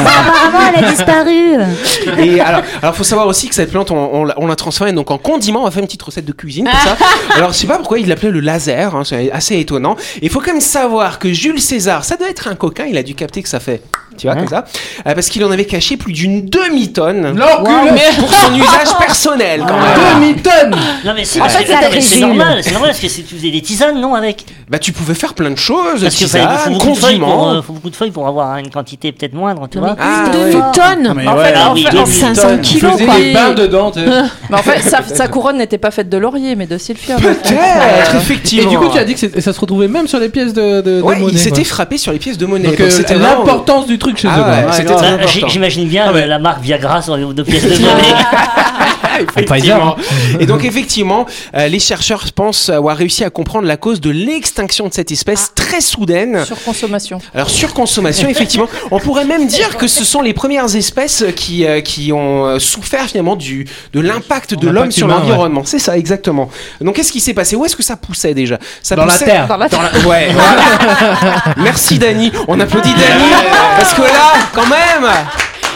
Apparemment, 0.00 0.58
elle 0.76 0.84
a 0.84 0.90
disparu. 0.90 2.22
Et 2.28 2.40
alors, 2.40 2.62
alors 2.82 2.94
faut 2.94 3.04
savoir 3.04 3.26
aussi 3.26 3.48
que 3.48 3.54
cette 3.54 3.70
plante, 3.70 3.90
on, 3.90 3.96
on 3.96 4.24
l'a- 4.24 4.34
on 4.36 4.46
l'a 4.46 4.56
transformée 4.56 4.92
donc 4.92 5.10
en 5.10 5.18
condiment. 5.18 5.60
On 5.62 5.64
va 5.64 5.70
faire 5.70 5.80
une 5.80 5.86
petite 5.86 6.02
recette 6.02 6.24
de 6.24 6.32
cuisine 6.32 6.66
pour 6.70 6.78
ça. 6.80 6.96
Alors, 7.36 7.52
je 7.52 7.58
sais 7.58 7.66
pas 7.66 7.78
pourquoi 7.78 7.98
il 7.98 8.08
l'appelait 8.08 8.30
le 8.30 8.40
laser. 8.40 8.94
hein, 8.94 9.02
c'est 9.04 9.30
assez 9.32 9.58
étonnant. 9.58 9.96
Et 10.16 10.26
il 10.26 10.30
faut 10.30 10.40
quand 10.40 10.52
même 10.52 10.60
savoir 10.60 11.18
que 11.18 11.32
Jules 11.32 11.60
César, 11.60 12.04
ça 12.04 12.16
doit 12.16 12.28
être 12.28 12.48
un 12.48 12.54
coquin. 12.54 12.84
Il 12.86 12.96
a 12.98 13.02
dû 13.02 13.14
capter 13.14 13.42
que 13.42 13.48
ça 13.48 13.60
fait, 13.60 13.82
tu 14.20 14.26
vois, 14.26 14.36
comme 14.36 14.48
ça, 14.48 14.64
Euh, 15.06 15.14
parce 15.14 15.28
qu'il 15.28 15.44
en 15.44 15.50
avait 15.50 15.64
caché 15.64 15.96
plus 15.96 16.12
d'une 16.12 16.46
demi-tonne 16.48 17.36
L'enculé 17.36 18.00
pour 18.18 18.32
son 18.32 18.54
usage 18.56 18.96
personnel. 18.98 19.64
Quand 19.66 19.74
même. 19.74 20.20
Demi-tonne 20.20 20.76
Non, 21.04 21.12
mais 21.14 21.24
c'est 21.24 21.40
En 21.40 21.48
fait, 21.48 21.66
c'est- 22.00 22.20
normal, 22.20 22.58
c'est 22.62 22.72
normal 22.72 22.90
parce 22.90 23.00
que 23.00 23.08
c'est- 23.08 23.22
tu 23.22 23.34
faisais 23.34 23.50
des 23.50 23.62
tisanes, 23.62 24.00
non, 24.00 24.14
avec 24.14 24.44
Bah, 24.68 24.78
tu 24.78 24.92
pouvais 24.92 25.14
faire 25.14 25.34
plein 25.34 25.50
de 25.50 25.56
choses. 25.58 26.02
Parce 26.02 26.20
il 26.20 26.26
tisanes, 26.26 26.48
beaucoup 26.72 26.90
de 26.90 26.94
feuilles 26.96 27.18
pour, 27.18 27.28
condiments. 27.28 27.54
euh, 27.54 27.62
faut 27.62 27.72
beaucoup 27.72 27.90
de 27.90 27.96
feuilles 27.96 28.10
pour 28.10 28.26
avoir 28.28 28.56
une 28.58 28.70
quantité 28.70 29.10
peut-être 29.12 29.34
moindre, 29.34 29.66
tu 29.70 29.78
vois. 29.78 29.96
Ah, 29.98 30.28
Deux 30.32 30.56
ouais. 30.56 30.62
tonnes 30.72 31.12
Mais 31.16 31.26
En 31.26 31.36
fait, 31.36 31.54
ah 31.56 31.70
en 31.70 31.74
oui, 31.74 31.84
fait, 31.84 31.90
deux 31.90 31.98
en 31.98 32.04
mille 32.06 32.12
500 32.14 32.42
tonnes. 32.42 32.60
kilos 32.60 32.92
quoi. 33.04 33.16
des 33.16 33.32
bains 33.32 33.50
dedans. 33.52 33.90
Mais 34.50 34.56
en 34.56 34.62
fait, 34.62 34.80
sa, 34.80 35.02
sa 35.02 35.28
couronne 35.28 35.58
n'était 35.58 35.78
pas 35.78 35.90
faite 35.90 36.08
de 36.08 36.16
laurier, 36.18 36.54
mais 36.56 36.66
de 36.66 36.78
silphium. 36.78 37.20
Peut-être, 37.20 37.52
Et 38.12 38.16
effectivement. 38.16 38.70
du 38.70 38.78
coup, 38.78 38.88
tu 38.92 38.98
as 38.98 39.04
dit 39.04 39.14
que 39.14 39.40
ça 39.40 39.52
se 39.52 39.60
retrouvait 39.60 39.88
même 39.88 40.06
sur 40.06 40.18
les 40.18 40.28
pièces 40.28 40.52
de, 40.52 40.80
de, 40.80 40.98
de 40.98 41.02
Ouais, 41.02 41.16
monnaie. 41.18 41.32
il 41.32 41.38
s'était 41.38 41.64
frappé 41.64 41.98
sur 41.98 42.12
les 42.12 42.18
pièces 42.18 42.38
de 42.38 42.46
monnaie. 42.46 42.68
Donc, 42.68 42.78
Donc, 42.78 43.10
euh, 43.10 43.18
l'importance 43.18 43.86
du 43.86 43.98
truc 43.98 44.09
chez 44.18 44.28
Ah 44.30 44.38
eux. 44.38 44.42
ouais, 44.42 44.64
Ouais, 44.84 44.84
Bah. 44.84 45.26
J'imagine 45.48 45.88
bien 45.88 46.06
Ah 46.08 46.12
ouais. 46.12 46.26
la 46.26 46.38
marque 46.38 46.60
Viagra 46.62 47.00
sur 47.02 47.16
les 47.16 47.24
deux 47.32 47.44
pièces 47.44 47.64
de 47.64 47.70
monnaie. 47.84 48.02
Effectivement. 49.36 49.96
Et 50.38 50.46
donc 50.46 50.64
effectivement, 50.64 51.26
euh, 51.54 51.68
les 51.68 51.78
chercheurs 51.80 52.24
pensent 52.34 52.68
avoir 52.68 52.96
réussi 52.96 53.24
à 53.24 53.30
comprendre 53.30 53.66
la 53.66 53.76
cause 53.76 54.00
de 54.00 54.10
l'extinction 54.10 54.88
de 54.88 54.92
cette 54.94 55.10
espèce 55.10 55.52
très 55.54 55.80
soudaine. 55.80 56.44
Surconsommation. 56.44 57.18
Alors 57.34 57.50
surconsommation, 57.50 58.28
effectivement, 58.34 58.68
on 58.90 58.98
pourrait 58.98 59.24
même 59.24 59.46
dire 59.46 59.76
que 59.76 59.86
ce 59.86 60.04
sont 60.04 60.22
les 60.22 60.32
premières 60.32 60.74
espèces 60.76 61.24
qui 61.36 61.66
euh, 61.66 61.80
qui 61.80 62.12
ont 62.12 62.46
euh, 62.46 62.58
souffert 62.58 63.06
finalement 63.06 63.36
du 63.36 63.66
de 63.92 64.00
l'impact 64.00 64.54
de 64.54 64.68
l'homme 64.68 64.90
sur 64.90 65.06
l'environnement. 65.06 65.62
C'est 65.64 65.78
ça 65.78 65.96
exactement. 65.96 66.50
Donc 66.80 66.96
qu'est-ce 66.96 67.12
qui 67.12 67.20
s'est 67.20 67.34
passé? 67.34 67.56
Où 67.56 67.64
est-ce 67.64 67.76
que 67.76 67.82
ça 67.82 67.96
poussait 67.96 68.34
déjà? 68.34 68.58
Ça 68.82 68.96
Dans 68.96 69.04
la 69.04 69.16
terre. 69.16 69.46
Dans 69.46 69.56
la 69.56 69.68
Dans 69.68 69.82
la- 69.82 69.90
Ouais. 70.06 70.28
voilà. 70.32 71.54
Merci 71.58 71.98
Dani. 71.98 72.32
On 72.48 72.58
applaudit 72.58 72.92
Dani 72.94 73.30
parce 73.76 73.94
que 73.94 74.02
là, 74.02 74.32
quand 74.54 74.66
même. 74.66 75.10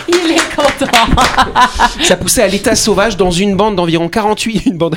Il 0.09 0.33
est 0.33 0.55
content. 0.57 0.91
Ça 2.03 2.17
poussait 2.17 2.43
à 2.43 2.49
l'état 2.49 2.75
sauvage 2.75 3.17
dans 3.17 3.31
une 3.31 3.57
bande 3.57 3.77
d'environ 3.77 4.09
48, 4.09 4.67
une 4.67 4.77
bande 4.79 4.97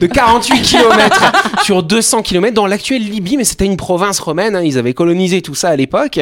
de 0.00 0.06
48 0.06 0.62
km 0.62 1.32
sur 1.64 1.82
200 1.82 2.22
km 2.22 2.54
dans 2.54 2.66
l'actuelle 2.66 3.02
Libye, 3.02 3.36
mais 3.36 3.44
c'était 3.44 3.64
une 3.66 3.76
province 3.76 4.18
romaine, 4.18 4.56
hein, 4.56 4.62
ils 4.64 4.78
avaient 4.78 4.94
colonisé 4.94 5.42
tout 5.42 5.54
ça 5.54 5.68
à 5.70 5.76
l'époque. 5.76 6.18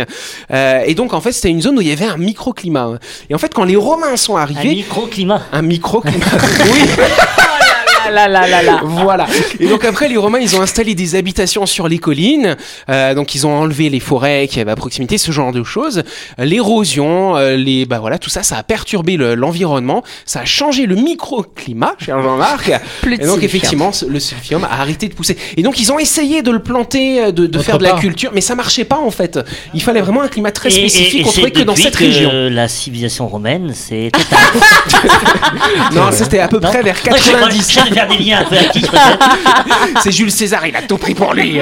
Euh, 0.53 0.83
et 0.87 0.95
donc 0.95 1.15
en 1.15 1.21
fait 1.21 1.33
c'était 1.33 1.51
une 1.51 1.63
zone 1.63 1.79
où 1.79 1.81
il 1.81 1.89
y 1.89 1.93
avait 1.93 2.07
un 2.07 2.17
microclimat. 2.17 2.99
Et 3.31 3.35
en 3.35 3.39
fait 3.39 3.53
quand 3.55 3.65
les 3.65 3.77
Romains 3.77 4.17
sont 4.17 4.37
Un 4.37 4.43
arrivés, 4.43 4.69
microclimat. 4.77 5.43
un 5.53 5.63
microclimat, 5.63 6.27
oui, 6.73 6.81
Là, 8.11 8.29
là, 8.29 8.47
là, 8.47 8.63
là. 8.63 8.81
voilà. 8.85 9.27
Et 9.61 9.67
donc 9.67 9.85
après 9.85 10.09
les 10.09 10.17
Romains 10.17 10.39
ils 10.41 10.57
ont 10.57 10.63
installé 10.63 10.95
des 10.95 11.15
habitations 11.15 11.67
sur 11.67 11.89
les 11.89 11.99
collines, 11.99 12.57
Euh, 12.89 13.15
donc 13.15 13.35
ils 13.35 13.47
ont 13.47 13.53
enlevé 13.55 13.91
les 13.91 14.01
forêts 14.01 14.47
qui 14.49 14.61
avaient 14.61 14.71
à 14.71 14.77
proximité, 14.77 15.19
ce 15.19 15.33
genre 15.33 15.53
de 15.53 15.63
choses. 15.65 16.03
L'érosion, 16.39 17.37
euh, 17.37 17.57
les, 17.57 17.85
bah 17.87 17.99
voilà, 17.99 18.19
tout 18.19 18.31
ça, 18.31 18.43
ça 18.43 18.57
a 18.57 18.63
perturbé 18.63 19.17
le- 19.17 19.35
l'environnement, 19.35 20.03
ça 20.25 20.41
a 20.41 20.45
changé 20.45 20.87
le 20.87 20.95
microclimat, 20.95 21.95
cher 21.99 22.23
Jean-Marc. 22.23 22.71
Et 23.11 23.27
donc 23.27 23.43
effectivement, 23.43 23.91
le 24.09 24.21
silphium 24.21 24.65
a 24.65 24.81
arrêté 24.81 25.09
de 25.09 25.15
pousser. 25.15 25.37
Et 25.57 25.63
donc 25.63 25.79
ils 25.81 25.93
ont 25.93 25.99
essayé 25.99 26.43
de 26.43 26.51
le 26.51 26.61
planter, 26.61 27.25
euh, 27.25 27.33
de, 27.33 27.59
faire 27.59 27.79
de 27.79 27.85
la 27.85 27.91
part. 27.91 28.01
culture, 28.01 28.31
mais 28.35 28.41
ça 28.41 28.55
marchait 28.55 28.85
pas 28.85 28.99
en 28.99 29.11
fait. 29.11 29.39
Il 29.75 29.83
fallait 29.83 30.01
vraiment 30.01 30.23
un 30.23 30.29
climat 30.29 30.53
très 30.53 30.69
Et- 30.69 30.73
spécifique. 30.89 31.21
et 31.27 31.29
on 31.29 31.33
trouvait 31.33 31.51
que 31.51 31.63
dans 31.63 31.75
cette 31.77 31.97
que 31.97 32.05
région. 32.05 32.31
La 32.51 32.69
civilisation 32.69 33.27
romaine, 33.29 33.73
c'est 33.75 34.11
Non, 35.93 36.11
c'était 36.13 36.39
à 36.39 36.49
peu 36.49 36.59
Non 36.61 36.69
près 36.69 36.83
vers 36.83 36.97
Moi, 37.09 37.17
je 37.19 37.23
crois- 37.31 37.41
90. 37.41 37.73
je- 37.73 37.95
faire 37.97 38.09
des 38.09 38.19
liens 38.23 38.41
un 38.41 38.45
peu 38.45 38.57
actifs, 38.57 38.91
peut-être. 38.91 40.03
C'est 40.03 40.13
Jules 40.13 40.31
César, 40.31 40.67
il 40.67 40.77
a 40.77 40.83
tout 40.83 40.97
pris 40.99 41.15
pour 41.15 41.33
lui. 41.35 41.59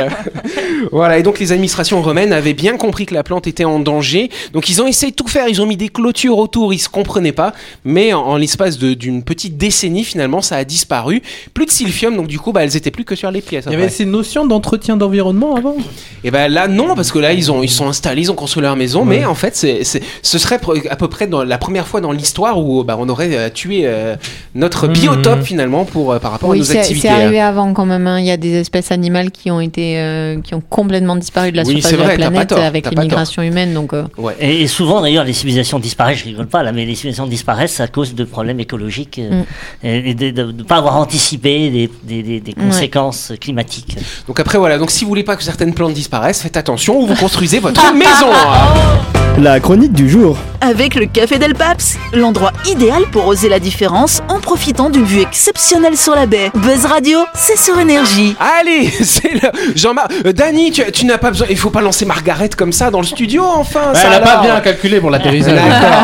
voilà, 0.93 1.19
et 1.19 1.23
donc 1.23 1.39
les 1.39 1.53
administrations 1.53 2.03
romaines 2.03 2.33
avaient 2.33 2.55
bien 2.55 2.77
compris 2.77 3.07
que 3.07 3.15
la 3.15 3.23
plante 3.23 3.47
était 3.47 3.65
en 3.65 3.79
danger. 3.79 4.31
Donc 4.53 4.69
ils 4.69 4.83
ont 4.83 4.87
essayé 4.87 5.11
de 5.13 5.17
tout 5.17 5.29
faire, 5.29 5.49
ils 5.49 5.61
ont 5.63 5.67
mis 5.67 5.77
des 5.77 5.89
clôtures 5.89 6.39
autour, 6.39 6.73
ils 6.75 6.79
se 6.79 6.89
comprenaient 6.89 7.33
pas. 7.33 7.53
Mais 7.85 8.13
en, 8.13 8.21
en 8.23 8.37
l'espace 8.37 8.79
d'une 8.79 9.23
petite 9.23 9.57
décennie, 9.57 10.05
finalement, 10.05 10.43
ça 10.43 10.57
a 10.57 10.65
disparu. 10.65 11.23
Plus 11.53 11.67
de 11.67 11.71
silphium, 11.71 12.17
donc 12.17 12.27
du 12.27 12.39
coup, 12.39 12.53
bah, 12.53 12.65
elles 12.65 12.77
étaient 12.77 12.91
plus 12.91 13.05
que 13.05 13.15
sur 13.15 13.31
les 13.31 13.41
pièces. 13.41 13.65
Il 13.67 13.73
y 13.73 13.77
avait 13.77 13.89
ces 13.89 14.05
notions 14.05 14.47
d'entretien 14.47 14.97
d'environnement 14.97 15.55
avant 15.57 15.77
Et 16.25 16.31
ben 16.31 16.51
là, 16.53 16.69
non, 16.69 16.95
parce 16.95 17.13
que 17.13 17.19
là, 17.19 17.33
ils, 17.33 17.51
ont, 17.53 17.63
ils 17.63 17.71
sont 17.71 17.87
installés, 17.89 18.23
ils 18.23 18.31
ont 18.33 18.35
construit 18.35 18.63
leur 18.63 18.77
maison. 18.77 19.05
Mais 19.05 19.25
en 19.25 19.35
fait, 19.35 19.57
c'est, 19.57 19.85
c'est- 19.85 20.03
ce 20.23 20.39
serait 20.39 20.59
à 20.91 20.97
peu 20.97 21.09
près 21.09 21.27
dans 21.27 21.45
la 21.45 21.59
première 21.59 21.87
fois 21.87 22.01
dans 22.01 22.13
l'histoire 22.13 22.59
où 22.59 22.83
bah, 22.85 22.97
on 22.99 23.09
aurait 23.09 23.37
euh, 23.37 23.49
tué 23.51 23.83
euh, 23.85 24.17
notre 24.55 24.89
biotope 24.89 25.43
finalement 25.43 25.85
pour, 25.85 26.13
euh, 26.13 26.19
par 26.25 26.33
rapport 26.33 26.49
à 26.49 26.53
Oui, 26.53 26.61
nos 26.61 26.65
c'est 26.65 26.79
activités. 26.79 27.07
c'est 27.09 27.13
arrivé 27.15 27.39
hein. 27.39 27.49
avant 27.49 27.75
quand 27.75 27.85
même. 27.85 28.07
hein. 28.07 28.19
Il 28.19 28.25
y 28.25 28.31
a 28.31 28.39
des 28.39 28.55
espèces 28.55 28.91
animales 28.91 29.31
qui 29.31 29.51
ont 29.51 29.61
été, 29.61 29.99
euh, 29.99 30.41
qui 30.41 30.55
ont 30.55 30.63
complètement 30.71 31.17
disparu 31.17 31.53
de 31.53 31.59
la 31.59 31.65
Oui, 31.65 31.83
surface 31.83 31.93
de 31.93 31.97
vrai, 31.99 32.17
la 32.17 32.31
planète 32.31 32.49
tort, 32.49 32.61
avec 32.61 32.91
l'immigration 32.91 33.43
humaine. 33.43 33.75
Donc, 33.75 33.93
euh, 33.93 34.05
Ouais. 34.17 34.35
Et, 34.41 34.63
et 34.63 34.67
souvent, 34.67 35.03
d'ailleurs, 35.03 35.25
les 35.25 35.35
civilisations 35.35 35.79
disparaissent, 35.79 36.21
je 36.21 36.25
rigole 36.25 36.47
pas 36.47 36.63
là, 36.63 36.73
mais 36.73 36.87
les 36.87 36.95
civilisations 36.95 37.27
disparaissent 37.27 37.79
à 37.81 37.89
cause 37.89 38.15
de 38.15 38.25
problèmes 38.25 38.59
écologiques 38.59 39.19
euh, 39.19 39.43
Mm. 39.83 39.87
et, 39.87 40.15
de 40.15 40.43
ne 40.53 40.63
pas 40.63 40.77
avoir 40.77 40.97
anticipé 40.97 41.69
des, 41.69 41.91
des- 42.05 42.23
des- 42.23 42.41
des 42.41 42.53
conséquences 42.55 43.33
climatiques. 43.39 43.99
Donc 44.27 44.41
après 44.41 44.57
voilà, 44.57 44.79
donc 44.79 44.91
si 44.91 45.05
vous 45.05 45.11
voulez 45.11 45.25
pas 45.25 45.37
que 45.37 45.43
certaines 45.45 45.75
plantes 45.75 45.93
disparaissent, 45.93 46.41
faites 46.41 46.57
attention 46.57 46.99
ou 47.03 47.07
vous 47.07 47.17
construisez 47.17 47.59
votre 47.59 47.93
maison. 47.95 48.33
hein. 48.33 49.03
La 49.37 49.59
chronique 49.59 49.93
du 49.93 50.09
jour. 50.09 50.39
Avec 50.61 50.95
le 50.95 51.07
Café 51.07 51.39
Del 51.41 51.55
Paps, 51.55 51.97
l'endroit 52.15 52.53
idéal 52.71 53.03
pour 53.11 53.27
oser 53.27 53.49
la 53.49 53.59
différence 53.59 54.23
en 54.29 54.39
profitant 54.39 54.91
d'une 54.91 55.03
vue 55.05 55.21
exceptionnelle 55.23 55.97
sur 55.97 56.14
la 56.15 56.27
baie. 56.27 56.51
Buzz 56.55 56.87
Radio, 56.87 57.21
c'est 57.35 57.59
sur 57.59 57.79
énergie. 57.79 58.37
Allez, 58.61 58.89
c'est 59.03 59.33
le 59.35 59.51
Jean-Marc. 59.75 60.13
Euh, 60.27 60.33
Dany, 60.33 60.71
tu, 60.73 60.83
tu 60.93 61.05
n'as 61.07 61.19
pas 61.19 61.31
besoin. 61.31 61.47
Il 61.51 61.57
faut 61.59 61.71
pas 61.71 61.81
lancer 61.81 62.05
Margaret 62.07 62.51
comme 62.57 62.73
ça 62.73 62.91
dans 62.91 63.01
le 63.01 63.07
studio, 63.07 63.45
enfin. 63.45 63.95
Ça 63.95 64.03
Elle 64.07 64.15
a 64.15 64.21
pas 64.21 64.31
alors. 64.33 64.43
bien 64.45 64.61
calculé 64.61 65.01
pour 65.01 65.11
l'atterrissage. 65.11 65.55
D'accord. 65.55 65.99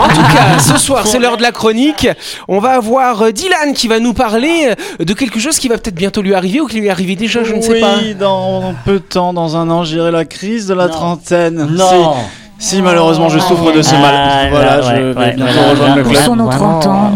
En 0.00 0.08
tout 0.08 0.22
cas, 0.34 0.58
ce 0.58 0.78
soir, 0.78 1.06
c'est 1.06 1.18
l'heure 1.18 1.36
de 1.36 1.42
la 1.42 1.52
chronique. 1.52 2.08
On 2.48 2.58
va 2.58 2.70
avoir 2.70 3.22
euh, 3.22 3.30
Dylan 3.32 3.74
qui 3.74 3.86
va 3.86 3.98
nous 4.00 4.14
parler 4.14 4.72
euh, 5.00 5.04
de 5.04 5.12
quelque 5.14 5.38
chose 5.38 5.58
qui 5.58 5.68
va 5.68 5.76
peut-être 5.78 5.94
bientôt 5.94 6.22
lui 6.22 6.34
arriver 6.34 6.60
ou 6.60 6.66
qui 6.66 6.78
lui 6.80 6.86
est 6.86 6.90
arrivé 6.90 7.16
déjà, 7.16 7.44
je 7.44 7.54
ne 7.54 7.60
sais 7.60 7.80
pas. 7.80 7.96
Oui, 7.98 8.14
dans 8.14 8.74
peu 8.84 8.94
de 8.94 8.98
temps, 8.98 9.32
dans 9.32 9.56
un 9.56 9.68
an, 9.70 9.84
j'irai 9.84 10.10
la 10.10 10.24
crise 10.24 10.66
de 10.66 10.74
la 10.74 10.86
Non. 10.86 10.92
trentaine. 10.92 11.68
Non 11.72 12.14
Si, 12.14 12.20
si, 12.60 12.82
malheureusement, 12.82 13.28
je 13.30 13.38
souffre 13.38 13.72
de 13.72 13.80
ce 13.82 13.94
Ah, 13.94 14.00
mal. 14.00 14.50
Voilà, 14.50 14.76
là, 14.76 14.82
je 14.82 14.88
ouais, 15.18 15.30
vais 15.30 15.34
bientôt 15.34 15.70
rejoindre 15.70 15.96
le 15.96 16.02
club. 16.04 16.16
sont 16.22 16.36
nos 16.36 16.48
30 16.50 16.86
ans 16.86 17.12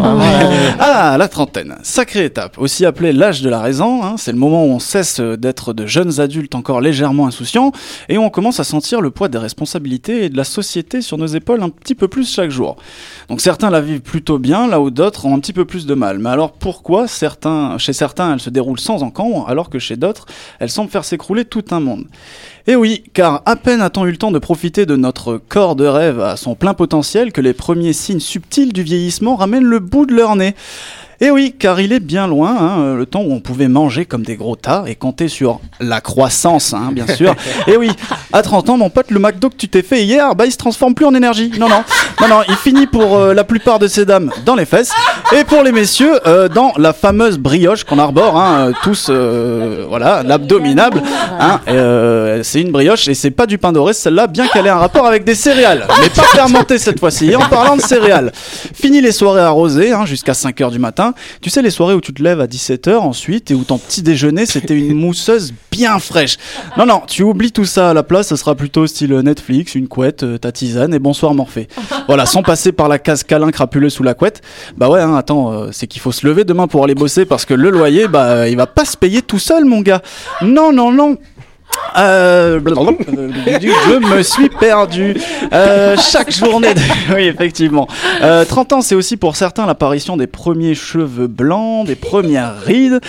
Ah, 0.79 1.15
la 1.19 1.27
trentaine, 1.27 1.75
sacrée 1.83 2.25
étape, 2.25 2.57
aussi 2.57 2.83
appelée 2.85 3.13
l'âge 3.13 3.41
de 3.43 3.49
la 3.49 3.61
raison, 3.61 4.03
hein, 4.03 4.15
c'est 4.17 4.31
le 4.31 4.39
moment 4.39 4.63
où 4.65 4.69
on 4.69 4.79
cesse 4.79 5.19
d'être 5.19 5.73
de 5.73 5.85
jeunes 5.85 6.19
adultes 6.19 6.55
encore 6.55 6.81
légèrement 6.81 7.27
insouciants 7.27 7.71
et 8.09 8.17
où 8.17 8.21
on 8.23 8.29
commence 8.31 8.59
à 8.59 8.63
sentir 8.63 9.01
le 9.01 9.11
poids 9.11 9.27
des 9.29 9.37
responsabilités 9.37 10.25
et 10.25 10.29
de 10.29 10.37
la 10.37 10.43
société 10.43 11.01
sur 11.01 11.17
nos 11.19 11.27
épaules 11.27 11.61
un 11.61 11.69
petit 11.69 11.95
peu 11.95 12.07
plus 12.07 12.27
chaque 12.33 12.49
jour. 12.49 12.75
Donc 13.29 13.39
certains 13.39 13.69
la 13.69 13.81
vivent 13.81 14.01
plutôt 14.01 14.39
bien, 14.39 14.67
là 14.67 14.81
où 14.81 14.89
d'autres 14.89 15.25
ont 15.27 15.35
un 15.35 15.39
petit 15.39 15.53
peu 15.53 15.65
plus 15.65 15.85
de 15.85 15.93
mal. 15.93 16.17
Mais 16.19 16.29
alors 16.31 16.53
pourquoi 16.53 17.07
certains, 17.07 17.77
chez 17.77 17.93
certains 17.93 18.33
elle 18.33 18.39
se 18.39 18.49
déroule 18.49 18.79
sans 18.79 19.03
encombre, 19.03 19.45
alors 19.47 19.69
que 19.69 19.77
chez 19.79 19.95
d'autres 19.95 20.25
elle 20.59 20.69
semble 20.71 20.89
faire 20.89 21.05
s'écrouler 21.05 21.45
tout 21.45 21.63
un 21.69 21.79
monde? 21.79 22.05
Et 22.67 22.75
oui, 22.75 23.03
car 23.13 23.43
à 23.45 23.55
peine 23.57 23.79
a-t-on 23.79 24.05
eu 24.05 24.11
le 24.11 24.17
temps 24.17 24.31
de 24.31 24.39
profiter 24.39 24.87
de 24.87 24.95
notre 24.95 25.34
corps 25.37 25.75
de 25.75 25.85
rêve 25.85 26.19
à 26.19 26.37
son 26.37 26.55
plein 26.55 26.73
potentiel 26.73 27.31
que 27.31 27.41
les 27.41 27.53
premiers 27.53 27.93
signes 27.93 28.19
subtils 28.19 28.73
du 28.73 28.83
vieillissement 28.83 29.35
ramènent 29.35 29.63
le 29.63 29.79
bout 29.79 30.05
de 30.05 30.13
leur 30.13 30.35
nez. 30.35 30.55
Et 31.21 31.31
oui, 31.31 31.55
car 31.57 31.79
il 31.79 31.93
est 31.93 31.99
bien 31.99 32.27
loin, 32.27 32.55
hein, 32.57 32.95
le 32.95 33.05
temps 33.05 33.21
où 33.21 33.31
on 33.31 33.39
pouvait 33.39 33.67
manger 33.67 34.05
comme 34.05 34.23
des 34.23 34.35
gros 34.35 34.55
tas 34.55 34.83
et 34.87 34.95
compter 34.95 35.27
sur 35.27 35.59
la 35.79 36.01
croissance, 36.01 36.73
hein, 36.73 36.89
bien 36.91 37.07
sûr. 37.07 37.35
Et 37.67 37.77
oui, 37.77 37.91
à 38.33 38.41
30 38.41 38.69
ans, 38.69 38.77
mon 38.77 38.89
pote, 38.89 39.11
le 39.11 39.19
McDo 39.19 39.49
que 39.49 39.55
tu 39.55 39.69
t'es 39.69 39.81
fait 39.81 40.03
hier, 40.03 40.35
bah 40.35 40.45
il 40.45 40.51
se 40.51 40.57
transforme 40.57 40.93
plus 40.93 41.05
en 41.05 41.13
énergie. 41.13 41.51
Non, 41.57 41.69
non, 41.69 41.83
non, 42.21 42.27
non, 42.27 42.41
il 42.47 42.55
finit 42.55 42.87
pour 42.87 43.15
euh, 43.15 43.33
la 43.33 43.43
plupart 43.43 43.79
de 43.79 43.87
ces 43.87 44.05
dames 44.05 44.31
dans 44.45 44.55
les 44.55 44.65
fesses 44.65 44.91
et 45.33 45.43
pour 45.43 45.63
les 45.63 45.71
messieurs 45.71 46.19
euh, 46.27 46.47
dans 46.49 46.73
la 46.77 46.93
fameuse 46.93 47.37
brioche 47.37 47.83
qu'on 47.83 47.99
arbore, 47.99 48.37
hein, 48.37 48.67
euh, 48.69 48.73
tous, 48.83 49.07
euh, 49.09 49.85
voilà, 49.87 50.23
l'abdominable. 50.23 51.01
Euh, 51.67 52.41
c'est 52.43 52.61
une 52.61 52.71
brioche 52.71 53.07
et 53.07 53.13
c'est 53.13 53.31
pas 53.31 53.45
du 53.45 53.57
pain 53.57 53.71
doré, 53.71 53.93
celle-là, 53.93 54.27
bien 54.27 54.47
qu'elle 54.47 54.67
ait 54.67 54.69
un 54.69 54.77
rapport 54.77 55.05
avec 55.05 55.23
des 55.23 55.35
céréales, 55.35 55.87
mais 56.01 56.09
pas 56.09 56.23
fermentées 56.23 56.77
cette 56.77 56.99
fois-ci. 56.99 57.29
Et 57.31 57.35
en 57.35 57.47
parlant 57.47 57.75
de 57.75 57.81
céréales, 57.81 58.31
fini 58.73 59.01
les 59.01 59.11
soirées 59.11 59.41
arrosées 59.41 59.93
jusqu'à 60.05 60.33
5h 60.33 60.71
du 60.71 60.79
matin. 60.79 61.04
Tu 61.41 61.49
sais, 61.49 61.61
les 61.61 61.69
soirées 61.69 61.93
où 61.93 62.01
tu 62.01 62.13
te 62.13 62.23
lèves 62.23 62.41
à 62.41 62.47
17h 62.47 62.95
ensuite 62.95 63.51
et 63.51 63.53
où 63.53 63.63
ton 63.63 63.77
petit 63.77 64.01
déjeuner 64.01 64.45
c'était 64.45 64.77
une 64.77 64.93
mousseuse 64.99 65.53
bien 65.71 65.99
fraîche. 65.99 66.37
Non, 66.77 66.85
non, 66.85 67.01
tu 67.05 67.23
oublies 67.23 67.51
tout 67.51 67.65
ça 67.65 67.89
à 67.89 67.93
la 67.93 68.03
place, 68.03 68.29
ce 68.29 68.35
sera 68.35 68.55
plutôt 68.55 68.87
style 68.87 69.13
Netflix, 69.13 69.75
une 69.75 69.87
couette, 69.87 70.23
euh, 70.23 70.37
ta 70.37 70.51
tisane 70.51 70.93
et 70.93 70.99
bonsoir 70.99 71.33
Morphée. 71.33 71.67
Voilà, 72.07 72.27
sans 72.27 72.43
passer 72.43 72.71
par 72.71 72.87
la 72.87 72.99
case 72.99 73.23
câlin 73.23 73.49
crapuleux 73.49 73.89
sous 73.89 74.03
la 74.03 74.13
couette. 74.13 74.41
Bah 74.77 74.89
ouais, 74.89 75.01
hein, 75.01 75.15
attends, 75.15 75.51
euh, 75.51 75.69
c'est 75.71 75.87
qu'il 75.87 76.01
faut 76.01 76.11
se 76.11 76.25
lever 76.27 76.43
demain 76.43 76.67
pour 76.67 76.83
aller 76.83 76.93
bosser 76.93 77.25
parce 77.25 77.45
que 77.45 77.55
le 77.55 77.71
loyer, 77.71 78.07
bah 78.07 78.25
euh, 78.25 78.49
il 78.49 78.55
va 78.55 78.67
pas 78.67 78.85
se 78.85 78.95
payer 78.95 79.23
tout 79.23 79.39
seul, 79.39 79.65
mon 79.65 79.81
gars. 79.81 80.01
Non, 80.41 80.71
non, 80.71 80.91
non. 80.91 81.17
Euh, 81.97 82.59
je 82.65 83.99
me 84.15 84.21
suis 84.23 84.49
perdu. 84.49 85.15
Euh, 85.53 85.95
chaque 85.97 86.31
journée. 86.31 86.73
de- 86.73 86.79
Oui, 87.15 87.23
effectivement. 87.23 87.87
Euh, 88.21 88.45
30 88.45 88.73
ans, 88.73 88.81
c'est 88.81 88.95
aussi 88.95 89.17
pour 89.17 89.35
certains 89.35 89.65
l'apparition 89.65 90.17
des 90.17 90.27
premiers 90.27 90.75
cheveux 90.75 91.27
blancs, 91.27 91.85
des 91.87 91.95
premières 91.95 92.59
rides. 92.59 92.99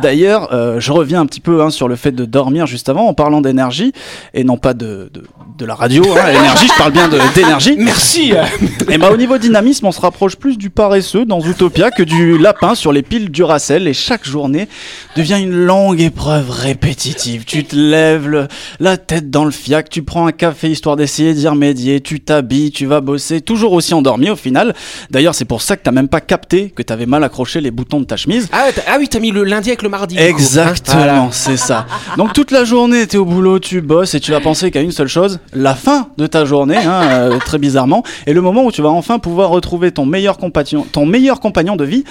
D'ailleurs, 0.00 0.50
euh, 0.52 0.78
je 0.80 0.92
reviens 0.92 1.20
un 1.20 1.26
petit 1.26 1.40
peu 1.40 1.62
hein, 1.62 1.70
sur 1.70 1.88
le 1.88 1.96
fait 1.96 2.12
de 2.12 2.24
dormir 2.24 2.66
juste 2.66 2.88
avant 2.88 3.06
en 3.08 3.14
parlant 3.14 3.40
d'énergie 3.40 3.92
et 4.34 4.44
non 4.44 4.56
pas 4.58 4.74
de, 4.74 5.10
de, 5.12 5.22
de 5.58 5.64
la 5.66 5.74
radio. 5.74 6.04
Hein, 6.16 6.26
l'énergie, 6.32 6.68
je 6.68 6.78
parle 6.78 6.92
bien 6.92 7.08
d'énergie. 7.34 7.76
Merci. 7.78 8.32
Et 8.90 8.98
bah 8.98 9.10
au 9.12 9.16
niveau 9.16 9.38
dynamisme, 9.38 9.86
on 9.86 9.92
se 9.92 10.00
rapproche 10.00 10.36
plus 10.36 10.56
du 10.58 10.70
paresseux 10.70 11.24
dans 11.24 11.40
Zootopia 11.40 11.90
que 11.90 12.02
du 12.02 12.38
lapin 12.38 12.74
sur 12.74 12.92
les 12.92 13.02
piles 13.02 13.30
Duracell 13.30 13.88
et 13.88 13.94
chaque 13.94 14.24
journée 14.24 14.68
devient 15.16 15.38
une 15.40 15.52
longue 15.64 16.00
épreuve 16.00 16.50
répétitive. 16.50 17.44
Tu 17.44 17.64
te 17.64 17.74
lèves 17.76 18.25
le- 18.26 18.48
la 18.80 18.96
tête 18.96 19.30
dans 19.30 19.44
le 19.44 19.50
fiac, 19.50 19.88
tu 19.90 20.02
prends 20.02 20.26
un 20.26 20.32
café 20.32 20.70
histoire 20.70 20.96
d'essayer 20.96 21.34
d'y 21.34 21.46
remédier, 21.48 22.00
tu 22.00 22.20
t'habilles, 22.20 22.70
tu 22.70 22.86
vas 22.86 23.00
bosser, 23.00 23.40
toujours 23.40 23.72
aussi 23.72 23.94
endormi 23.94 24.30
au 24.30 24.36
final. 24.36 24.74
D'ailleurs, 25.10 25.34
c'est 25.34 25.44
pour 25.44 25.62
ça 25.62 25.76
que 25.76 25.82
t'as 25.82 25.90
même 25.92 26.08
pas 26.08 26.20
capté 26.20 26.70
que 26.70 26.82
t'avais 26.82 27.06
mal 27.06 27.24
accroché 27.24 27.60
les 27.60 27.70
boutons 27.70 28.00
de 28.00 28.04
ta 28.06 28.16
chemise. 28.16 28.48
Ah, 28.52 28.66
ah 28.86 28.96
oui, 28.98 29.08
t'as 29.08 29.18
mis 29.20 29.30
le 29.30 29.44
lundi 29.44 29.70
avec 29.70 29.82
le 29.82 29.88
mardi. 29.88 30.18
hein. 30.18 30.26
Exactement, 30.26 30.96
Voilà. 30.98 31.28
c'est 31.30 31.56
ça. 31.56 31.86
Donc 32.16 32.32
toute 32.32 32.50
la 32.50 32.64
journée, 32.64 33.06
t'es 33.06 33.16
au 33.18 33.24
boulot, 33.24 33.58
tu 33.58 33.80
bosses 33.80 34.14
et 34.14 34.20
tu 34.20 34.30
vas 34.32 34.40
penser 34.40 34.70
qu'à 34.70 34.80
une 34.80 34.92
seule 34.92 35.08
chose, 35.08 35.38
la 35.52 35.74
fin 35.74 36.08
de 36.18 36.26
ta 36.26 36.44
journée, 36.44 36.76
hein, 36.76 37.02
euh, 37.10 37.38
très 37.38 37.58
bizarrement, 37.58 38.02
et 38.26 38.32
le 38.32 38.40
moment 38.40 38.64
où 38.64 38.72
tu 38.72 38.82
vas 38.82 38.90
enfin 38.90 39.18
pouvoir 39.18 39.50
retrouver 39.50 39.92
ton 39.92 40.06
meilleur 40.06 40.38
compagnon, 40.38 40.86
ton 40.90 41.06
meilleur 41.06 41.40
compagnon 41.40 41.76
de 41.76 41.84
vie, 41.84 42.04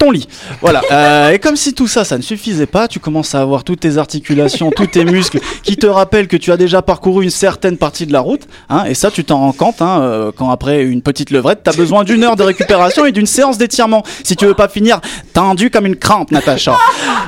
ton 0.00 0.10
lit. 0.10 0.26
Voilà. 0.62 0.82
Euh, 0.90 1.30
et 1.30 1.38
comme 1.38 1.56
si 1.56 1.74
tout 1.74 1.86
ça, 1.86 2.04
ça 2.04 2.16
ne 2.16 2.22
suffisait 2.22 2.66
pas, 2.66 2.88
tu 2.88 2.98
commences 2.98 3.34
à 3.34 3.40
avoir 3.40 3.64
toutes 3.64 3.80
tes 3.80 3.98
articulations, 3.98 4.70
tous 4.70 4.86
tes 4.86 5.04
muscles 5.04 5.40
qui 5.62 5.76
te 5.76 5.86
rappellent 5.86 6.26
que 6.26 6.38
tu 6.38 6.50
as 6.50 6.56
déjà 6.56 6.80
parcouru 6.80 7.22
une 7.22 7.30
certaine 7.30 7.76
partie 7.76 8.06
de 8.06 8.12
la 8.12 8.20
route. 8.20 8.42
Hein, 8.70 8.84
et 8.86 8.94
ça, 8.94 9.10
tu 9.10 9.24
t'en 9.24 9.38
rends 9.40 9.52
compte 9.52 9.82
hein, 9.82 10.00
euh, 10.00 10.32
quand 10.34 10.50
après 10.50 10.82
une 10.82 11.02
petite 11.02 11.30
levrette, 11.30 11.60
tu 11.62 11.70
as 11.70 11.74
besoin 11.74 12.02
d'une 12.02 12.24
heure 12.24 12.36
de 12.36 12.42
récupération 12.42 13.04
et 13.04 13.12
d'une 13.12 13.26
séance 13.26 13.58
d'étirement 13.58 14.02
si 14.24 14.36
tu 14.36 14.46
veux 14.46 14.54
pas 14.54 14.68
finir 14.68 15.00
tendu 15.34 15.70
comme 15.70 15.84
une 15.84 15.96
crampe, 15.96 16.30
Natacha. 16.30 16.76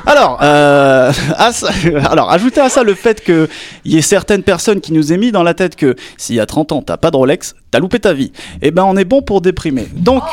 Alors, 0.07 0.39
euh, 0.41 1.11
alors, 2.09 2.31
ajoutez 2.31 2.59
à 2.59 2.69
ça 2.69 2.81
le 2.81 2.95
fait 2.95 3.23
qu'il 3.23 3.47
y 3.85 3.97
ait 3.97 4.01
certaines 4.01 4.43
personnes 4.43 4.81
qui 4.81 4.93
nous 4.93 5.13
aient 5.13 5.17
mis 5.17 5.31
dans 5.31 5.43
la 5.43 5.53
tête 5.53 5.75
que 5.75 5.95
s'il 6.17 6.35
y 6.35 6.39
a 6.39 6.47
30 6.47 6.71
ans, 6.71 6.81
t'as 6.81 6.97
pas 6.97 7.11
de 7.11 7.17
Rolex, 7.17 7.53
t'as 7.69 7.79
loupé 7.79 7.99
ta 7.99 8.13
vie. 8.13 8.31
Eh 8.63 8.71
ben, 8.71 8.83
on 8.83 8.97
est 8.97 9.05
bon 9.05 9.21
pour 9.21 9.41
déprimer. 9.41 9.87
Donc, 9.93 10.23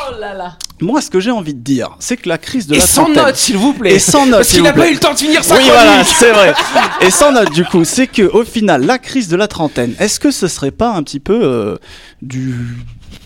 moi, 0.81 1.01
ce 1.01 1.09
que 1.09 1.19
j'ai 1.19 1.31
envie 1.31 1.53
de 1.53 1.59
dire, 1.61 1.95
c'est 1.99 2.17
que 2.17 2.27
la 2.29 2.37
crise 2.37 2.67
de 2.67 2.75
Et 2.75 2.79
la 2.79 2.85
sans 2.85 3.05
trentaine- 3.05 3.25
note, 3.25 3.35
s'il 3.35 3.57
vous 3.57 3.73
plaît. 3.73 3.93
Et 3.95 3.99
sans 3.99 4.25
note, 4.25 4.39
Parce 4.39 4.49
qu'il 4.51 4.63
n'a 4.63 4.73
pas 4.73 4.89
eu 4.89 4.93
le 4.93 4.99
temps 4.99 5.13
de 5.13 5.19
finir 5.19 5.43
sa 5.43 5.55
Oui, 5.55 5.61
chronique. 5.63 5.73
voilà, 5.85 6.03
c'est 6.03 6.31
vrai. 6.31 6.53
Et 7.01 7.11
sans 7.11 7.31
note, 7.31 7.51
du 7.51 7.63
coup, 7.65 7.83
c'est 7.85 8.07
que 8.07 8.23
au 8.23 8.43
final, 8.43 8.85
la 8.85 8.97
crise 8.97 9.27
de 9.27 9.35
la 9.35 9.47
trentaine, 9.47 9.93
est-ce 9.99 10.19
que 10.19 10.31
ce 10.31 10.47
serait 10.47 10.71
pas 10.71 10.93
un 10.93 11.03
petit 11.03 11.19
peu 11.19 11.39
euh, 11.43 11.75
du 12.21 12.55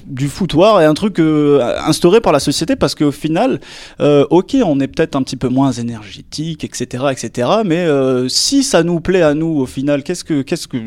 du 0.08 0.28
foutoir 0.30 0.82
et 0.82 0.86
un 0.86 0.94
truc 0.94 1.20
euh, 1.20 1.60
instauré 1.86 2.22
par 2.22 2.32
la 2.32 2.40
société? 2.40 2.76
Parce 2.76 2.94
qu'au 2.94 3.12
final, 3.12 3.60
euh, 4.02 4.26
ok, 4.30 4.56
on 4.64 4.80
est 4.80 4.88
peut-être 4.88 5.16
un 5.16 5.24
petit 5.24 5.36
peu 5.36 5.48
moins 5.50 5.72
énergétique, 5.72 6.64
etc., 6.64 7.06
etc. 7.12 7.50
Mais 7.66 7.78
euh, 7.80 8.28
si 8.30 8.64
ça 8.64 8.84
nous 8.84 9.00
plaît 9.00 9.24
à 9.24 9.34
nous, 9.34 9.60
au 9.60 9.66
final, 9.66 10.04
qu'est-ce 10.04 10.24
que, 10.24 10.42
qu'est-ce 10.44 10.68
que, 10.68 10.78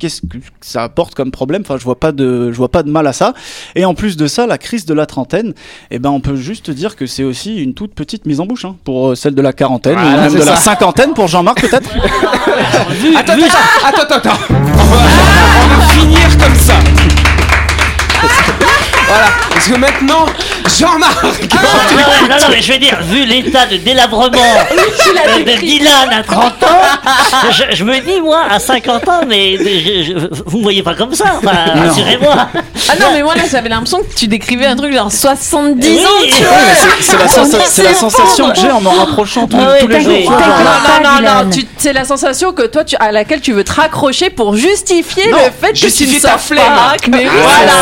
qu'est-ce 0.00 0.22
que 0.22 0.38
ça 0.60 0.82
apporte 0.82 1.14
comme 1.14 1.30
problème? 1.30 1.62
Enfin, 1.64 1.76
je 1.78 1.84
vois 1.84 2.00
pas 2.00 2.10
de, 2.10 2.50
je 2.50 2.56
vois 2.56 2.70
pas 2.70 2.82
de 2.82 2.90
mal 2.90 3.06
à 3.06 3.12
ça. 3.12 3.34
Et 3.76 3.84
en 3.84 3.94
plus 3.94 4.16
de 4.16 4.26
ça, 4.26 4.46
la 4.46 4.58
crise 4.58 4.86
de 4.86 4.94
la 4.94 5.06
trentaine, 5.06 5.54
eh 5.90 5.98
ben, 5.98 6.10
on 6.10 6.20
peut 6.20 6.34
juste 6.34 6.70
dire 6.70 6.96
que 6.96 7.06
c'est 7.06 7.22
aussi 7.22 7.62
une 7.62 7.74
toute 7.74 7.94
petite 7.94 8.26
mise 8.26 8.40
en 8.40 8.46
bouche 8.46 8.64
hein, 8.64 8.76
pour 8.84 9.10
euh, 9.10 9.14
celle 9.14 9.34
de 9.34 9.42
la 9.42 9.52
quarantaine 9.52 9.98
ou 9.98 10.02
même 10.02 10.32
de 10.32 10.42
la 10.42 10.56
cinquantaine 10.56 11.12
pour 11.14 11.28
Jean-Marc 11.28 11.60
peut-être. 11.60 11.90
Attends, 13.16 13.32
attends, 13.34 13.44
attends, 13.84 14.02
attends, 14.02 14.14
attends. 14.16 14.38
On 14.50 14.84
va, 14.84 14.98
on 15.62 15.68
va 15.68 15.86
finir 15.88 16.38
comme 16.38 16.54
ça. 16.54 16.74
voilà, 19.06 19.26
parce 19.50 19.68
que 19.68 19.76
maintenant, 19.76 20.26
Jean-Marc 20.78 21.22
Non, 21.22 21.28
non, 22.28 22.36
non, 22.40 22.46
mais 22.50 22.62
je 22.62 22.72
veux 22.72 22.78
dire, 22.78 22.98
vu 23.02 23.24
l'état 23.24 23.66
de 23.66 23.76
délabrement 23.76 24.30
euh, 24.34 25.38
de 25.44 25.60
Dylan 25.60 26.10
à 26.12 26.22
30 26.22 26.62
ans, 26.62 26.66
je, 27.50 27.76
je 27.76 27.84
me 27.84 27.98
dis, 28.00 28.20
moi, 28.20 28.42
à 28.50 28.58
50 28.58 29.08
ans, 29.08 29.20
mais 29.26 29.56
je- 29.58 30.04
je- 30.04 30.42
vous 30.46 30.58
me 30.58 30.62
voyez 30.62 30.82
pas 30.82 30.94
comme 30.94 31.14
ça, 31.14 31.24
enfin, 31.38 31.52
rassurez-moi. 31.74 32.48
Ah 32.88 32.92
non, 33.00 33.06
mais 33.12 33.22
moi 33.22 33.34
là 33.36 33.42
j'avais 33.50 33.68
l'impression 33.68 33.98
que 34.02 34.14
tu 34.14 34.26
décrivais 34.26 34.66
un 34.66 34.76
truc 34.76 34.92
genre 34.92 35.12
70 35.12 35.86
Oui, 35.86 36.04
ans, 36.04 36.08
mais 36.22 36.30
c'est- 37.00 37.16
la, 37.18 37.28
sensa- 37.28 37.94
sensation 37.94 38.50
que 38.50 38.58
j'ai 38.60 38.70
en 38.70 38.80
me 38.80 38.88
rapprochant 38.88 39.46
tous, 39.46 39.56
Ah 39.60 39.70
ouais, 39.72 39.80
tous 39.80 39.88
les 39.88 40.00
jours. 40.02 40.30
vois. 40.30 40.38
Non, 41.02 41.22
non, 41.22 41.44
non, 41.44 41.50
tu- 41.50 41.66
c'est 41.78 41.92
la 41.92 42.04
sensation 42.04 42.52
que 42.52 42.62
toi, 42.66 42.84
tu, 42.84 42.96
à 42.98 43.12
laquelle 43.12 43.40
tu 43.40 43.52
veux 43.52 43.64
te 43.64 43.72
raccrocher 43.72 44.30
pour 44.30 44.56
justifier 44.56 45.30
Non, 45.30 45.38
le 45.38 45.66
fait 45.66 45.72
que 45.72 45.94
tu 45.96 46.06
ne 46.06 46.20
ta 46.20 46.38
flemme. 46.38 46.64
Mais 47.10 47.24
voilà. 47.26 47.72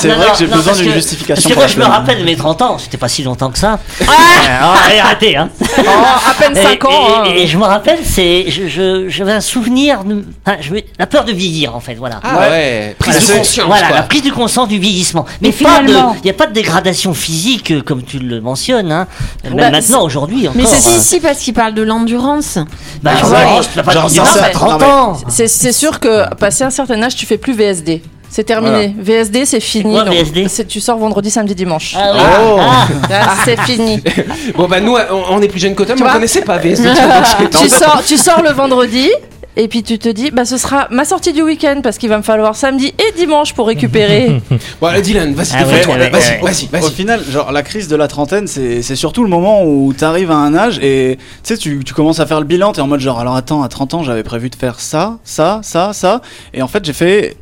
c'est 0.00 0.08
Non, 0.08 0.14
vrai 0.16 0.26
non, 0.26 0.32
que 0.32 0.38
j'ai 0.38 0.46
non, 0.46 0.56
besoin 0.56 0.72
d'une 0.74 0.92
justification 0.92 1.34
Parce 1.42 1.54
que 1.54 1.58
moi, 1.58 1.66
je 1.66 1.78
me 1.78 1.84
rappelle 1.84 2.18
de 2.18 2.24
mes 2.34 2.38
30 2.38 2.62
ans, 2.62 2.78
c'était 2.78 2.96
pas 2.96 3.08
si 3.08 3.22
longtemps 3.22 3.50
que 3.50 3.58
ça. 3.58 3.78
Ah, 4.46 4.74
allez, 4.86 4.98
arrêtez, 4.98 5.36
hein. 5.36 5.48
Oh, 5.78 5.82
à 6.30 6.34
peine 6.34 6.54
5 6.54 6.82
et, 6.84 6.86
ans. 6.86 6.90
et- 6.90 7.14
hein. 7.14 7.24
et 7.34 7.46
je 7.46 7.56
me 7.58 7.64
rappelle, 7.64 7.98
c'est, 8.04 8.44
je, 8.50 8.68
je- 8.68 9.08
j'avais 9.08 9.32
un 9.32 9.40
souvenir, 9.40 10.04
de- 10.04 10.24
enfin, 10.46 10.58
je, 10.60 10.74
la 10.98 11.06
peur 11.06 11.24
de 11.24 11.32
vieillir 11.32 11.74
en 11.74 11.80
fait, 11.80 11.94
voilà. 11.94 12.20
Ah 12.22 12.38
ouais, 12.50 12.94
prise 12.98 13.16
de 13.16 13.20
c'est- 13.20 13.38
conscience. 13.38 13.66
Voilà, 13.66 13.86
quoi. 13.88 13.96
la 13.96 14.02
prise 14.02 14.22
de 14.22 14.30
conscience 14.30 14.68
du 14.68 14.78
vieillissement. 14.78 15.24
Mais 15.40 15.50
pas 15.50 15.56
finalement- 15.56 16.14
il 16.18 16.24
n'y 16.24 16.30
a 16.30 16.34
pas 16.34 16.46
de 16.46 16.52
dégradation 16.52 17.14
physique 17.14 17.70
euh, 17.70 17.82
comme 17.82 18.02
tu 18.02 18.18
le 18.18 18.40
mentionnes, 18.40 18.92
hein. 18.92 19.06
Même 19.44 19.56
Bah, 19.56 19.70
maintenant, 19.70 20.02
aujourd'hui 20.02 20.48
encore. 20.48 20.60
Mais 20.60 20.66
c'est 20.66 20.76
euh, 20.86 20.98
si, 20.98 21.00
si, 21.00 21.20
parce 21.20 21.38
qu'il 21.38 21.54
parle 21.54 21.74
de 21.74 21.82
l'endurance. 21.82 22.58
Bah, 23.02 23.12
Ah, 23.14 23.18
je 23.20 23.24
ouais. 23.24 23.30
vois, 23.44 23.60
tu 23.64 23.76
n'as 23.76 23.82
pas 23.82 23.92
Genre, 23.92 24.08
de 24.08 24.14
ça, 24.14 24.22
à 24.22 24.26
c'est- 24.26 24.50
30 24.50 24.70
non, 24.72 24.78
mais- 24.78 24.92
ans. 24.92 25.16
C'est 25.28 25.48
c'est 25.48 25.72
sûr 25.72 26.00
que 26.00 26.32
passé 26.34 26.64
un 26.64 26.70
certain 26.70 27.02
âge, 27.02 27.16
tu 27.16 27.26
fais 27.26 27.38
plus 27.38 27.54
VSD. 27.54 28.02
C'est 28.34 28.42
terminé. 28.42 28.92
VSD, 28.98 29.44
c'est 29.44 29.60
fini. 29.60 29.92
quoi, 29.92 30.02
donc, 30.02 30.12
VSD? 30.14 30.48
c'est- 30.48 30.64
Tu 30.66 30.80
sors 30.80 30.98
vendredi, 30.98 31.30
samedi, 31.30 31.54
dimanche. 31.54 31.94
Ah. 31.96 32.40
Oh. 32.42 32.56
Ah. 32.60 32.86
Ah, 33.12 33.34
c'est 33.44 33.60
fini. 33.60 34.02
Bon 34.56 34.66
bah 34.66 34.80
nous, 34.80 34.96
on, 34.96 35.34
on 35.36 35.40
est 35.40 35.46
plus 35.46 35.60
jeunes 35.60 35.76
que 35.76 35.84
toi, 35.84 35.94
mais 35.94 36.00
on 36.02 36.04
vois 36.04 36.14
connaissait 36.14 36.40
pas 36.42 36.58
VSD. 36.58 36.88
tu, 37.62 37.68
sors, 37.68 38.02
tu 38.04 38.16
sors 38.16 38.42
le 38.42 38.50
vendredi. 38.50 39.08
Et 39.56 39.68
puis 39.68 39.84
tu 39.84 40.00
te 40.00 40.08
dis, 40.08 40.32
bah 40.32 40.44
ce 40.44 40.56
sera 40.58 40.88
ma 40.90 41.04
sortie 41.04 41.32
du 41.32 41.40
week-end 41.42 41.78
parce 41.80 41.96
qu'il 41.96 42.08
va 42.08 42.18
me 42.18 42.24
falloir 42.24 42.56
samedi 42.56 42.92
et 42.98 43.16
dimanche 43.16 43.52
pour 43.54 43.68
récupérer. 43.68 44.40
Bon, 44.80 44.88
allez, 44.88 45.00
Dylan, 45.00 45.32
vas-y, 45.32 45.50
Ah 45.54 45.62
défends-toi. 45.62 45.94
ouais, 45.94 46.00
ouais, 46.00 46.10
Vas-y, 46.10 46.30
ouais. 46.32 46.40
vas-y, 46.42 46.64
Au 46.66 46.80
vas-y. 46.86 46.90
final, 46.92 47.22
genre 47.30 47.52
la 47.52 47.62
crise 47.62 47.86
de 47.86 47.94
la 47.94 48.08
trentaine, 48.08 48.48
c'est 48.48 48.82
c'est 48.82 48.96
surtout 48.96 49.22
le 49.22 49.28
moment 49.30 49.62
où 49.62 49.94
tu 49.96 50.02
arrives 50.02 50.32
à 50.32 50.36
un 50.38 50.56
âge 50.56 50.80
et 50.82 51.18
tu 51.44 51.54
sais, 51.54 51.56
tu, 51.56 51.84
tu 51.84 51.94
commences 51.94 52.18
à 52.18 52.26
faire 52.26 52.40
le 52.40 52.46
bilan, 52.46 52.72
tu 52.72 52.80
es 52.80 52.82
en 52.82 52.88
mode 52.88 52.98
genre, 52.98 53.20
alors 53.20 53.36
attends, 53.36 53.62
à 53.62 53.68
30 53.68 53.94
ans, 53.94 54.02
j'avais 54.02 54.24
prévu 54.24 54.50
de 54.50 54.56
faire 54.56 54.80
ça, 54.80 55.18
ça, 55.22 55.60
ça, 55.62 55.92
ça. 55.92 56.20
Et 56.52 56.60
en 56.60 56.66
fait, 56.68 56.84
j'ai 56.84 56.92
fait 56.92 57.36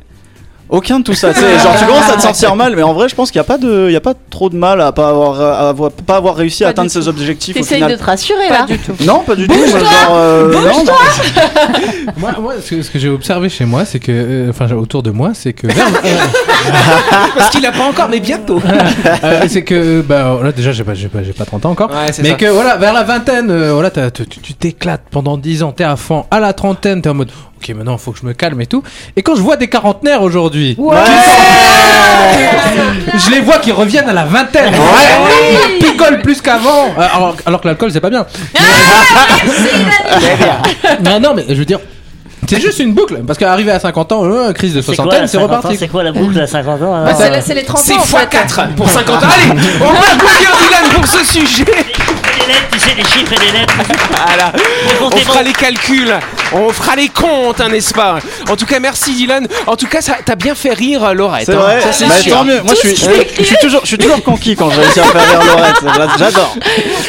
aucun 0.73 0.99
de 0.99 1.03
tout 1.05 1.13
ça. 1.13 1.33
tu 1.33 1.39
sais. 1.39 1.59
genre, 1.59 1.75
tu 1.79 1.85
commences 1.85 2.09
à 2.09 2.15
te 2.17 2.21
sentir 2.29 2.55
mal, 2.55 2.75
mais 2.75 2.81
en 2.83 2.93
vrai, 2.93 3.07
je 3.07 3.15
pense 3.15 3.31
qu'il 3.31 3.39
n'y 3.39 3.45
a, 3.45 3.47
pas 3.47 3.57
de- 3.57 3.85
il 3.89 3.93
y 3.93 3.95
a 3.95 4.01
pas 4.01 4.13
trop 4.29 4.49
de 4.49 4.55
mal 4.57 4.81
à 4.81 4.91
pas 4.91 5.07
avoir, 5.09 5.39
à 5.39 5.69
avoir, 5.69 5.91
pas 5.91 6.17
avoir 6.17 6.35
réussi 6.35 6.63
à 6.63 6.67
Pas 6.67 6.71
atteindre 6.71 6.91
ses 6.91 7.07
objectifs 7.07 7.53
T'essayes 7.55 7.77
final. 7.77 7.91
de 7.91 7.95
te 7.97 8.03
rassurer 8.03 8.47
Pas 8.49 8.53
là. 8.59 8.65
du 8.65 8.77
tout. 8.79 8.93
Non, 9.05 9.19
pas 9.19 9.35
du 9.35 9.47
tout. 9.47 9.53
genre, 9.53 9.87
euh, 10.11 10.51
non, 10.51 10.83
non. 10.83 10.91
Moi, 12.17 12.31
moi, 12.41 12.53
ce 12.61 12.69
que, 12.75 12.81
ce 12.81 12.89
que 12.91 12.99
j'ai 12.99 13.09
observé 13.09 13.49
chez 13.49 13.65
moi, 13.65 13.85
c'est 13.85 13.99
que, 13.99 14.11
euh, 14.11 14.49
enfin, 14.49 14.69
autour 14.75 15.03
de 15.03 15.11
moi, 15.11 15.31
c'est 15.33 15.53
que 15.53 15.67
vers, 15.67 15.87
Parce 17.35 17.49
qu'il 17.49 17.65
a 17.65 17.71
pas 17.71 17.83
encore, 17.85 18.07
mais 18.09 18.19
bientôt. 18.19 18.61
euh, 19.23 19.41
c'est 19.47 19.63
que, 19.63 20.01
bah, 20.01 20.37
là, 20.43 20.51
déjà, 20.51 20.71
j'ai 20.71 20.83
pas, 20.83 20.93
j'ai 20.93 21.07
pas, 21.07 21.23
j'ai 21.23 21.33
pas 21.33 21.45
30 21.45 21.65
ans 21.65 21.71
encore. 21.71 21.89
Ouais, 21.91 22.11
mais 22.21 22.29
ça. 22.29 22.35
que 22.35 22.45
voilà, 22.45 22.77
vers 22.77 22.93
la 22.93 23.03
vingtaine, 23.03 23.49
euh, 23.51 23.73
voilà, 23.73 23.89
tu- 23.91 24.25
tu 24.27 24.53
t'éclates 24.53 25.03
pendant 25.11 25.37
10 25.37 25.63
ans, 25.63 25.71
t'es 25.71 25.83
à 25.83 25.95
fond. 25.95 26.25
À 26.31 26.39
la 26.39 26.53
trentaine, 26.53 27.01
t'es 27.01 27.09
en 27.09 27.13
mode, 27.13 27.29
ok, 27.63 27.75
maintenant, 27.75 27.97
faut 27.97 28.11
que 28.11 28.19
je 28.19 28.25
me 28.25 28.33
calme 28.33 28.59
et 28.61 28.65
tout. 28.65 28.83
Et 29.15 29.21
quand 29.23 29.35
je 29.35 29.41
vois 29.41 29.57
des 29.57 29.67
quarantenaires 29.67 30.21
aujourd'hui, 30.21 30.77
je 33.17 33.31
les 33.31 33.39
vois 33.41 33.57
qui 33.59 33.71
reviennent 33.71 34.09
à 34.09 34.13
la 34.13 34.25
vingtaine. 34.25 34.73
Ils 35.79 35.85
picolent 35.85 36.21
plus 36.21 36.41
qu'avant. 36.41 36.87
Euh, 36.97 37.01
Alors, 37.13 37.35
alors 37.45 37.61
que 37.61 37.67
l'alcool, 37.67 37.91
c'est 37.91 38.01
pas 38.01 38.09
bien. 38.09 38.25
non, 41.03 41.19
non, 41.19 41.33
mais 41.35 41.45
je 41.47 41.55
veux 41.55 41.65
dire. 41.65 41.79
C'est 42.49 42.59
juste 42.59 42.79
une 42.79 42.93
boucle, 42.93 43.19
parce 43.25 43.39
qu'arriver 43.39 43.71
à 43.71 43.79
50 43.79 44.11
ans, 44.11 44.25
euh, 44.25 44.51
crise 44.51 44.73
de 44.75 44.81
C'est 44.81 44.87
soixantaine, 44.87 45.27
c'est 45.27 45.37
50 45.37 45.49
ans, 45.51 45.55
reparti. 45.57 45.77
C'est 45.77 45.87
quoi 45.87 46.03
la 46.03 46.11
boucle 46.11 46.39
à 46.39 46.45
50 46.45 46.81
ans 46.83 47.05
Bah, 47.05 47.13
c'est 47.17 47.41
c'est 47.41 47.53
les 47.55 47.63
30 47.63 47.79
C'est 47.79 47.93
ans 47.93 47.99
en 47.99 48.03
fait. 48.03 48.25
x4 48.37 48.75
pour 48.75 48.89
50 48.89 49.23
ans. 49.23 49.27
Allez, 49.27 49.59
on 49.81 49.85
va 49.85 49.99
applaudir 50.13 50.51
Dylan 50.61 50.89
pour 50.93 51.07
ce 51.07 51.23
sujet. 51.25 51.63
Les 51.65 52.47
lettres, 52.47 52.67
tu 52.73 52.79
sais, 52.79 52.93
les 52.97 53.03
chiffres 53.05 53.31
et 53.33 53.39
les 53.45 53.51
lettres. 53.59 53.73
Voilà. 54.27 54.51
On 55.01 55.09
fera 55.17 55.41
les 55.41 55.53
calculs, 55.53 56.13
on 56.53 56.69
fera 56.69 56.95
les 56.95 57.09
comptes, 57.09 57.59
hein, 57.61 57.69
n'est-ce 57.69 57.93
pas? 57.93 58.17
En 58.49 58.55
tout 58.55 58.65
cas, 58.65 58.79
merci 58.79 59.13
Dylan. 59.13 59.47
En 59.67 59.75
tout 59.75 59.87
cas, 59.87 60.01
ça 60.01 60.17
t'as 60.25 60.35
bien 60.35 60.55
fait 60.55 60.73
rire 60.73 61.03
euh, 61.03 61.13
Laurette. 61.13 61.45
C'est 61.45 61.53
hein. 61.53 61.59
vrai, 61.59 61.81
Ça, 61.81 61.91
c'est 61.91 62.05
Bah, 62.07 62.17
sûr. 62.17 62.35
tant 62.37 62.43
mieux. 62.43 62.61
Moi, 62.61 62.73
je 62.81 62.87
suis, 62.89 62.95
je 63.39 63.43
suis 63.43 63.57
toujours, 63.61 63.81
je 63.81 63.87
suis 63.87 63.97
toujours 63.97 64.23
conquis 64.23 64.55
quand 64.55 64.69
je 64.69 64.79
réussis 64.79 64.99
à 64.99 65.03
faire 65.03 65.29
rire 65.29 65.43
Laurette. 65.55 66.17
J'adore. 66.17 66.55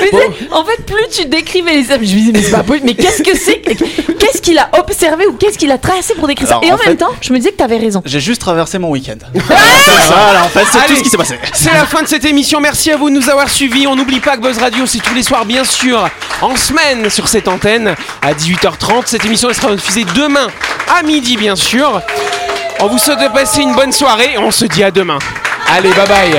Mais 0.01 0.09
c'est- 0.11 0.53
en 0.53 0.65
fait, 0.65 0.85
plus 0.87 1.09
tu 1.13 1.25
décrivais 1.27 1.73
les 1.75 1.91
hommes, 1.91 2.05
je 2.05 2.15
me 2.15 2.19
disais, 2.19 2.33
mais 2.33 2.43
c'est 2.43 2.51
pas 2.51 2.63
possible, 2.63 2.87
mais 2.87 2.95
qu'est-ce 2.95 3.23
que 3.23 3.37
c'est 3.37 3.59
que- 3.61 3.75
Qu'est-ce 4.19 4.41
qu'il 4.41 4.59
a 4.59 4.71
observé 4.79 5.27
ou 5.27 5.33
qu'est-ce 5.35 5.59
qu'il 5.59 5.71
a 5.71 5.79
tracé 5.79 6.15
pour 6.15 6.27
décrire 6.29 6.49
ça? 6.49 6.61
Et 6.63 6.73
en, 6.73 6.77
en 6.77 6.79
même 6.87 6.97
temps, 6.97 7.11
je 7.21 7.33
me 7.33 7.39
disais 7.39 7.51
que 7.53 7.57
t'avais 7.57 7.77
raison. 7.77 8.03
J'ai 8.07 8.21
juste 8.21 8.41
traversé 8.41 8.79
mon 8.79 8.89
week-end. 8.91 9.17
voilà, 9.35 10.45
en 10.45 10.49
fait, 10.49 10.65
c'est 10.71 10.87
tout 10.87 10.97
ce 10.97 11.03
qui 11.03 11.11
s'est 11.11 11.17
passé. 11.17 11.39
C'est 11.53 11.73
la 11.73 11.85
fin 11.87 12.03
de 12.03 12.09
cette 12.09 12.25
émission. 12.25 12.61
Merci 12.61 12.91
à 12.91 12.97
vous 12.97 13.11
de 13.11 13.15
nous 13.15 13.29
avoir 13.29 13.49
suivis. 13.51 13.87
On 13.87 13.97
n'oublie 13.97 14.21
pas 14.21 14.37
que 14.37 14.43
Buzz 14.43 14.59
Radio, 14.59 14.87
c'est 14.87 14.99
tous 15.03 15.15
les 15.15 15.23
soirs, 15.23 15.45
bien 15.45 15.65
sûr, 15.65 16.09
en 16.41 16.57
semaine 16.57 17.11
sur 17.11 17.29
cette 17.29 17.49
antenne 17.49 17.95
à 18.23 18.33
18h30. 18.33 19.03
Cette 19.07 19.25
émission 19.25 19.34
elle 19.43 19.55
sera 19.55 19.75
diffusée 19.75 20.05
demain 20.15 20.47
à 20.97 21.03
midi, 21.03 21.37
bien 21.37 21.57
sûr. 21.57 22.01
On 22.81 22.87
vous 22.87 22.99
souhaite 22.99 23.21
de 23.21 23.29
passer 23.29 23.63
une 23.63 23.75
bonne 23.75 23.93
soirée. 23.93 24.37
On 24.39 24.51
se 24.51 24.65
dit 24.67 24.85
à 24.85 24.91
demain. 24.91 25.19
Allez, 25.75 25.91
bye 25.91 26.07
bye. 26.07 26.39